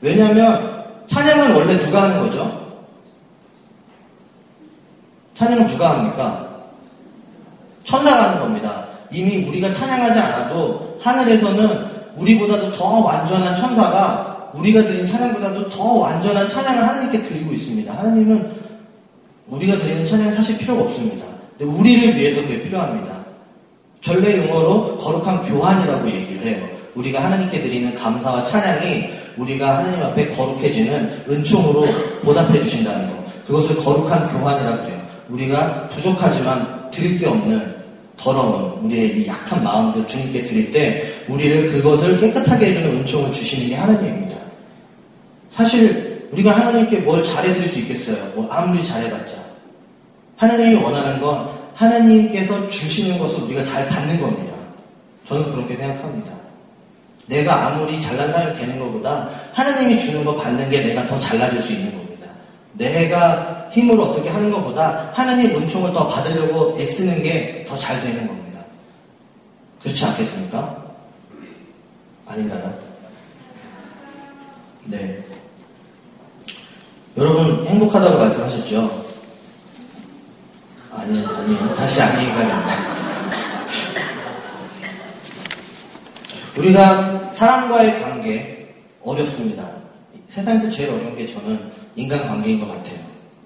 왜냐하면 0.00 0.84
찬양은 1.06 1.54
원래 1.54 1.78
누가 1.78 2.02
하는 2.02 2.18
거죠? 2.18 2.80
찬양은 5.38 5.68
누가 5.68 5.98
합니까? 5.98 6.48
천사가 7.84 8.30
하는 8.30 8.40
겁니다. 8.40 8.86
이미 9.12 9.48
우리가 9.48 9.72
찬양하지 9.72 10.18
않아도 10.18 10.98
하늘에서는 11.00 11.91
우리보다도 12.16 12.74
더 12.74 12.84
완전한 13.00 13.60
천사가 13.60 14.50
우리가 14.54 14.82
드린 14.82 15.06
찬양보다도 15.06 15.70
더 15.70 15.82
완전한 15.94 16.48
찬양을 16.48 16.86
하나님께 16.86 17.22
드리고 17.22 17.52
있습니다. 17.54 17.92
하나님은 17.92 18.52
우리가 19.48 19.76
드리는 19.78 20.06
찬양이 20.06 20.34
사실 20.34 20.58
필요가 20.58 20.82
없습니다. 20.82 21.24
근데 21.58 21.72
우리를 21.72 22.16
위해서 22.16 22.42
그게 22.42 22.62
필요합니다. 22.62 23.12
전례 24.00 24.36
용어로 24.38 24.98
거룩한 24.98 25.44
교환이라고 25.44 26.10
얘기를 26.10 26.46
해요. 26.46 26.68
우리가 26.94 27.22
하나님께 27.24 27.62
드리는 27.62 27.94
감사와 27.94 28.44
찬양이 28.46 29.04
우리가 29.36 29.78
하나님 29.78 30.02
앞에 30.02 30.28
거룩해지는 30.30 31.24
은총으로 31.28 31.86
보답해 32.22 32.62
주신다는 32.62 33.08
것. 33.08 33.46
그것을 33.46 33.76
거룩한 33.76 34.28
교환이라고 34.28 34.88
해요. 34.88 35.02
우리가 35.30 35.88
부족하지만 35.88 36.90
드릴 36.90 37.18
게 37.18 37.26
없는 37.26 37.82
더러운 38.18 38.84
우리의 38.84 39.18
이 39.18 39.26
약한 39.26 39.64
마음들 39.64 40.06
주님께 40.06 40.42
드릴 40.42 40.72
때 40.72 41.11
우리를 41.28 41.72
그것을 41.72 42.20
깨끗하게 42.20 42.66
해주는 42.70 42.96
은총을 42.98 43.32
주시는 43.32 43.68
게 43.68 43.74
하나님입니다. 43.76 44.36
사실 45.52 46.28
우리가 46.32 46.50
하나님께 46.52 46.98
뭘 47.00 47.22
잘해드릴 47.24 47.68
수 47.68 47.78
있겠어요? 47.80 48.16
뭐 48.34 48.50
아무리 48.50 48.86
잘해봤자 48.86 49.36
하나님이 50.36 50.76
원하는 50.82 51.20
건 51.20 51.50
하나님께서 51.74 52.68
주시는 52.68 53.18
것을 53.18 53.42
우리가 53.44 53.64
잘 53.64 53.88
받는 53.88 54.20
겁니다. 54.20 54.54
저는 55.28 55.52
그렇게 55.52 55.76
생각합니다. 55.76 56.32
내가 57.26 57.66
아무리 57.68 58.00
잘난 58.02 58.32
사람이 58.32 58.58
되는 58.58 58.78
것보다 58.78 59.28
하나님이 59.52 59.98
주는 60.00 60.24
거 60.24 60.36
받는 60.36 60.68
게 60.70 60.82
내가 60.82 61.06
더 61.06 61.18
잘나질 61.18 61.60
수 61.60 61.72
있는 61.72 61.92
겁니다. 61.92 62.26
내가 62.74 63.68
힘으로 63.72 64.04
어떻게 64.04 64.28
하는 64.28 64.50
것보다 64.50 65.10
하나님 65.14 65.50
은총을 65.54 65.92
더 65.92 66.08
받으려고 66.08 66.76
애쓰는 66.78 67.22
게 67.22 67.64
더 67.72 67.78
잘 67.78 68.00
되는 68.02 68.26
겁니다. 68.26 68.60
그렇지 69.82 70.04
않겠습니까? 70.04 70.81
아닌가요? 72.32 72.74
네. 74.84 75.22
여러분 77.16 77.66
행복하다고 77.66 78.18
말씀하셨죠? 78.18 79.04
아니, 80.92 81.26
아니에요. 81.26 81.74
다시 81.74 82.00
아니가 82.00 82.38
됩니다. 82.38 82.92
우리가 86.56 87.32
사람과의 87.32 88.00
관계 88.02 88.74
어렵습니다. 89.02 89.68
세상에서 90.30 90.70
제일 90.70 90.90
어려운 90.90 91.14
게 91.14 91.26
저는 91.26 91.70
인간 91.96 92.26
관계인 92.26 92.60
것 92.60 92.68
같아요. 92.68 92.98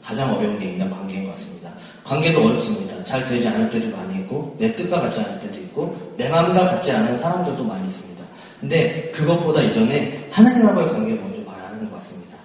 가장 0.02 0.32
어려운 0.36 0.60
게 0.60 0.66
인간 0.66 0.90
관계인 0.90 1.24
것 1.24 1.34
같습니다. 1.34 1.72
관계도 2.04 2.44
어렵습니다. 2.44 3.04
잘 3.04 3.26
되지 3.28 3.48
않을 3.48 3.68
때도 3.68 3.96
많이 3.96 4.20
있고 4.20 4.54
내 4.60 4.72
뜻과 4.76 5.00
같지 5.00 5.20
않을 5.20 5.40
때도 5.40 5.58
있고 5.58 6.14
내 6.16 6.28
마음과 6.28 6.66
같지 6.68 6.92
않은 6.92 7.18
사람들도 7.18 7.64
많이 7.64 7.88
있습니다. 7.88 8.05
근데 8.60 9.10
그것보다 9.14 9.62
이전에 9.62 10.28
하나님과의 10.30 10.88
관계를 10.88 11.20
먼저 11.20 11.44
봐야 11.44 11.68
하는 11.68 11.90
것 11.90 11.98
같습니다. 11.98 12.36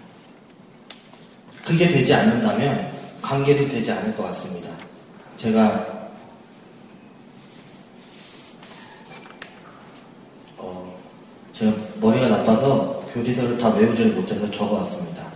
그게 1.66 1.88
되지 1.88 2.14
않는다면 2.14 2.92
관계도 3.22 3.70
되지 3.70 3.92
않을 3.92 4.16
것 4.16 4.24
같습니다. 4.24 4.70
제가 5.38 6.10
어, 10.58 11.00
제가 11.54 11.72
머리가 12.02 12.28
나빠서 12.28 13.06
교리서를 13.14 13.58
다 13.58 13.70
외우지를 13.70 14.14
못해서 14.14 14.50
적어왔습니다. 14.52 15.32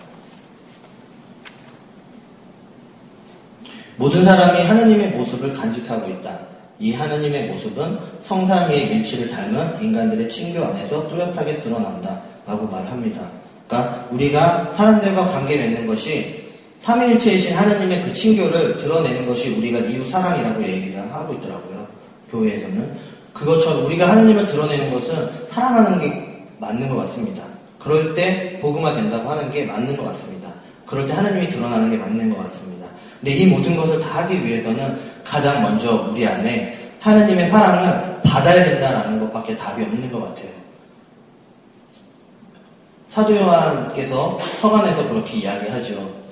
모든 3.97 4.25
사람이 4.25 4.61
하나님의 4.61 5.11
모습을 5.11 5.53
간직하고 5.53 6.09
있다. 6.09 6.54
이 6.79 6.93
하나님의 6.93 7.47
모습은 7.47 7.97
성삼위의 8.23 8.97
일치를 8.97 9.31
닮은 9.31 9.81
인간들의 9.81 10.29
친교 10.29 10.63
안에서 10.63 11.07
뚜렷하게 11.09 11.61
드러난다. 11.61 12.21
라고 12.45 12.67
말합니다. 12.67 13.21
그러니까 13.67 14.07
우리가 14.11 14.73
사람들과 14.75 15.27
관계 15.29 15.57
맺는 15.57 15.87
것이 15.87 16.45
삼위일체이신 16.79 17.55
하나님의 17.55 18.03
그 18.03 18.13
친교를 18.13 18.77
드러내는 18.77 19.25
것이 19.25 19.55
우리가 19.55 19.79
이웃 19.79 20.07
사랑이라고 20.07 20.61
얘기를 20.63 20.99
하고 21.11 21.33
있더라고요. 21.33 21.87
교회에서는. 22.29 23.15
그것처럼 23.33 23.85
우리가 23.85 24.09
하나님을 24.09 24.45
드러내는 24.45 24.91
것은 24.91 25.29
사랑하는 25.49 25.99
게 25.99 26.45
맞는 26.59 26.87
것 26.89 26.97
같습니다. 26.97 27.43
그럴 27.79 28.13
때 28.15 28.59
복음화 28.61 28.93
된다고 28.93 29.29
하는 29.29 29.51
게 29.51 29.65
맞는 29.65 29.97
것 29.97 30.05
같습니다. 30.05 30.49
그럴 30.85 31.07
때 31.07 31.13
하나님이 31.13 31.49
드러나는 31.49 31.89
게 31.89 31.97
맞는 31.97 32.29
것 32.29 32.43
같습니다. 32.43 32.87
근데 33.19 33.35
이 33.35 33.47
모든 33.47 33.75
것을 33.75 33.99
다 33.99 34.21
하기 34.21 34.45
위해서는 34.45 34.97
가장 35.25 35.61
먼저 35.61 36.07
우리 36.11 36.25
안에 36.25 36.91
하나님의 37.01 37.49
사랑을 37.49 38.21
받아야 38.23 38.63
된다는 38.63 39.19
것밖에 39.19 39.57
답이 39.57 39.83
없는 39.83 40.11
것 40.11 40.21
같아요. 40.21 40.49
사도 43.09 43.35
요한께서 43.35 44.39
서간에서 44.61 45.07
그렇게 45.09 45.37
이야기하죠. 45.37 46.25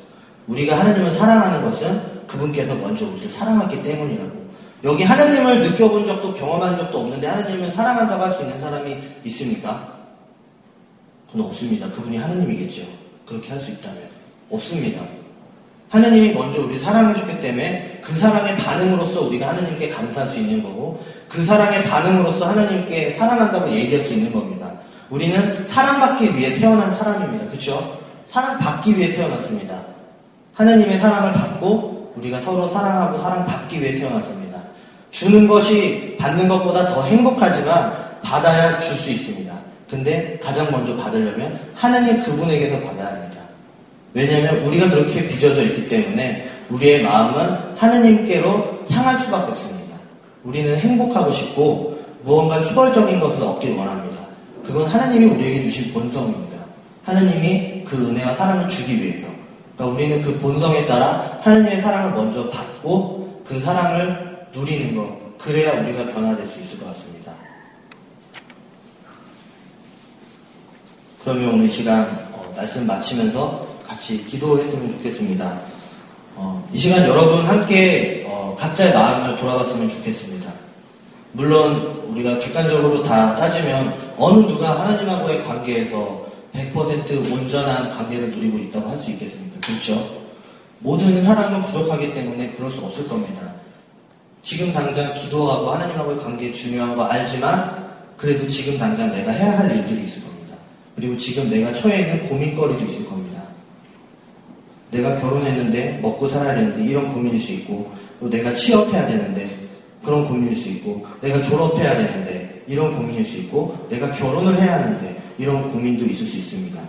우리가 0.48 0.80
하나님을 0.80 1.12
사랑하는 1.14 1.70
것은 1.70 2.28
그분께서 2.28 2.76
먼저 2.76 3.08
우리를 3.08 3.30
사랑했기 3.30 3.84
때문이라고. 3.84 4.44
여기 4.84 5.04
하나님을 5.04 5.62
느껴본 5.62 6.06
적도 6.06 6.34
경험한 6.34 6.78
적도 6.78 7.00
없는데 7.00 7.26
하나님을 7.26 7.72
사랑한다고 7.72 8.24
할 8.24 8.34
수 8.34 8.42
있는 8.44 8.60
사람이 8.60 8.98
있습니까? 9.26 9.94
그건 11.32 11.48
없습니다. 11.48 11.90
그분이 11.92 12.18
하나님이겠죠. 12.18 12.84
그렇게 13.26 13.50
할 13.52 13.60
수 13.60 13.72
있다면. 13.72 14.02
없습니다. 14.50 15.02
하나님이 15.94 16.34
먼저 16.34 16.60
우리 16.60 16.80
사랑해줬기 16.80 17.40
때문에 17.40 18.00
그 18.04 18.14
사랑의 18.14 18.58
반응으로서 18.58 19.28
우리가 19.28 19.50
하나님께 19.50 19.92
감사할 19.92 20.28
수 20.32 20.40
있는 20.40 20.64
거고 20.64 21.04
그 21.30 21.46
사랑의 21.46 21.84
반응으로서 21.84 22.48
하나님께 22.48 23.12
사랑한다고 23.12 23.72
얘기할 23.72 24.04
수 24.04 24.14
있는 24.14 24.34
겁니다. 24.34 24.72
우리는 25.12 25.68
사랑받기 25.68 26.36
위해 26.36 26.56
태어난 26.56 26.90
사람입니다. 26.96 27.46
그렇죠? 27.46 28.00
사랑받기 28.32 28.98
위해 28.98 29.12
태어났습니다. 29.12 29.84
하나님의 30.56 30.98
사랑을 30.98 31.34
받고 31.34 32.14
우리가 32.18 32.42
서로 32.42 32.68
사랑하고 32.68 33.20
사랑받기 33.20 33.80
위해 33.80 34.00
태어났습니다. 34.00 34.64
주는 35.12 35.48
것이 35.48 36.18
받는 36.20 36.48
것보다 36.48 36.88
더 36.88 37.04
행복하지만 37.04 37.94
받아야 38.24 38.80
줄 38.80 38.96
수 38.98 39.12
있습니다. 39.12 39.54
근데 39.88 40.40
가장 40.44 40.72
먼저 40.72 40.98
받으려면 40.98 41.60
하나님 41.76 42.24
그분에게서 42.24 42.80
받아야 42.80 43.10
합니다. 43.14 43.33
왜냐하면 44.14 44.64
우리가 44.66 44.90
그렇게 44.90 45.28
빚어져 45.28 45.64
있기 45.64 45.90
때문에 45.90 46.50
우리의 46.70 47.04
마음은 47.04 47.76
하나님께로 47.78 48.86
향할 48.90 49.18
수밖에 49.20 49.52
없습니다. 49.52 49.98
우리는 50.44 50.78
행복하고 50.78 51.32
싶고 51.32 52.00
무언가 52.24 52.64
추월적인 52.64 53.20
것을 53.20 53.42
얻길 53.42 53.76
원합니다. 53.76 54.24
그건 54.64 54.86
하나님이 54.88 55.26
우리에게 55.26 55.64
주신 55.64 55.94
본성입니다. 55.94 56.58
하나님이 57.04 57.84
그 57.86 58.10
은혜와 58.10 58.36
사랑을 58.36 58.70
주기 58.70 59.02
위해서. 59.02 59.28
그러니까 59.76 59.96
우리는 59.96 60.22
그 60.22 60.40
본성에 60.40 60.86
따라 60.86 61.40
하나님의 61.42 61.82
사랑을 61.82 62.12
먼저 62.12 62.50
받고 62.50 63.42
그 63.46 63.60
사랑을 63.60 64.48
누리는 64.54 64.96
것. 64.96 65.38
그래야 65.38 65.82
우리가 65.82 66.06
변화될 66.14 66.48
수 66.48 66.62
있을 66.62 66.80
것 66.80 66.88
같습니다. 66.94 67.34
그러면 71.24 71.54
오늘 71.54 71.66
이 71.66 71.72
시간 71.72 72.04
어, 72.34 72.54
말씀 72.56 72.86
마치면서 72.88 73.73
같이 73.94 74.26
기도했으면 74.26 74.94
좋겠습니다. 74.94 75.62
어, 76.36 76.68
이 76.74 76.80
시간 76.80 77.08
여러분 77.08 77.46
함께 77.46 78.26
어, 78.28 78.56
각자의 78.58 78.94
마음을 78.94 79.40
돌아봤으면 79.40 79.90
좋겠습니다. 79.92 80.52
물론 81.34 82.04
우리가 82.08 82.40
객관적으로 82.40 83.04
다 83.04 83.36
따지면 83.36 83.96
어느 84.18 84.46
누가 84.48 84.82
하나님하고의 84.82 85.44
관계에서 85.44 86.26
100% 86.54 87.32
온전한 87.32 87.96
관계를 87.96 88.32
누리고 88.32 88.58
있다고 88.60 88.90
할 88.90 89.00
수 89.00 89.12
있겠습니까? 89.12 89.60
그렇죠? 89.62 90.24
모든 90.80 91.24
사람은 91.24 91.64
부족하기 91.64 92.14
때문에 92.14 92.52
그럴 92.58 92.72
수 92.72 92.82
없을 92.82 93.08
겁니다. 93.08 93.54
지금 94.42 94.74
당장 94.74 95.14
기도하고 95.14 95.72
하나님하고의 95.72 96.20
관계 96.20 96.52
중요한 96.52 96.96
거 96.96 97.04
알지만 97.04 97.94
그래도 98.18 98.48
지금 98.48 98.78
당장 98.78 99.12
내가 99.12 99.32
해야 99.32 99.60
할 99.60 99.76
일들이 99.76 100.04
있을 100.06 100.24
겁니다. 100.24 100.58
그리고 100.96 101.18
지금 101.18 101.50
내가 101.50 101.74
처해 101.74 102.02
있는 102.02 102.28
고민거리도 102.28 102.86
있을 102.86 103.06
겁니다. 103.06 103.23
내가 104.94 105.20
결혼했는데 105.20 106.00
먹고 106.02 106.28
살아야 106.28 106.56
되는데 106.56 106.84
이런 106.84 107.12
고민일 107.14 107.40
수 107.40 107.52
있고 107.54 107.92
또 108.20 108.30
내가 108.30 108.54
취업해야 108.54 109.08
되는데 109.08 109.50
그런 110.04 110.28
고민일 110.28 110.56
수 110.56 110.70
있고 110.70 111.06
내가 111.22 111.42
졸업해야 111.42 111.96
되는데 111.96 112.64
이런 112.68 112.96
고민일 112.96 113.26
수 113.26 113.38
있고 113.38 113.88
내가 113.90 114.12
결혼을 114.14 114.58
해야 114.62 114.76
하는데 114.76 115.22
이런 115.38 115.72
고민도 115.72 116.06
있을 116.06 116.28
수 116.28 116.38
있습니다. 116.38 116.80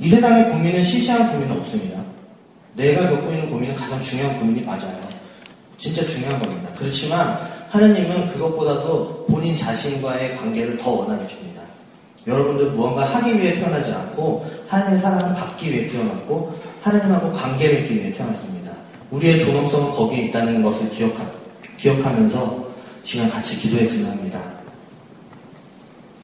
이 0.00 0.08
세상의 0.08 0.50
고민은 0.50 0.82
시시한 0.82 1.32
고민은 1.32 1.60
없습니다. 1.60 2.02
내가 2.74 3.08
겪고 3.10 3.30
있는 3.32 3.50
고민은 3.50 3.74
가장 3.74 4.02
중요한 4.02 4.38
고민이 4.38 4.62
맞아요. 4.62 5.08
진짜 5.76 6.04
중요한 6.06 6.40
겁니다. 6.40 6.70
그렇지만 6.76 7.38
하나님은 7.70 8.32
그것보다도 8.32 9.26
본인 9.28 9.56
자신과의 9.56 10.36
관계를 10.36 10.78
더 10.78 10.90
원하게 10.90 11.28
줍니다. 11.28 11.62
여러분들 12.26 12.72
무언가 12.72 13.04
하기 13.04 13.40
위해 13.40 13.54
태어나지 13.54 13.92
않고 13.92 14.46
하나님의 14.68 15.00
사랑을 15.00 15.34
받기 15.34 15.72
위해 15.72 15.88
태어났고 15.88 16.57
하나님하고 16.82 17.32
관계 17.32 17.72
맺기 17.72 17.96
위해 17.96 18.12
태어났습니다. 18.12 18.72
우리의 19.10 19.44
존엄성은 19.44 19.92
거기에 19.92 20.26
있다는 20.26 20.62
것을 20.62 20.90
기억하, 20.90 21.24
기억하면서 21.78 22.68
시간 23.04 23.30
같이 23.30 23.56
기도했으면 23.56 24.10
합니다. 24.10 24.57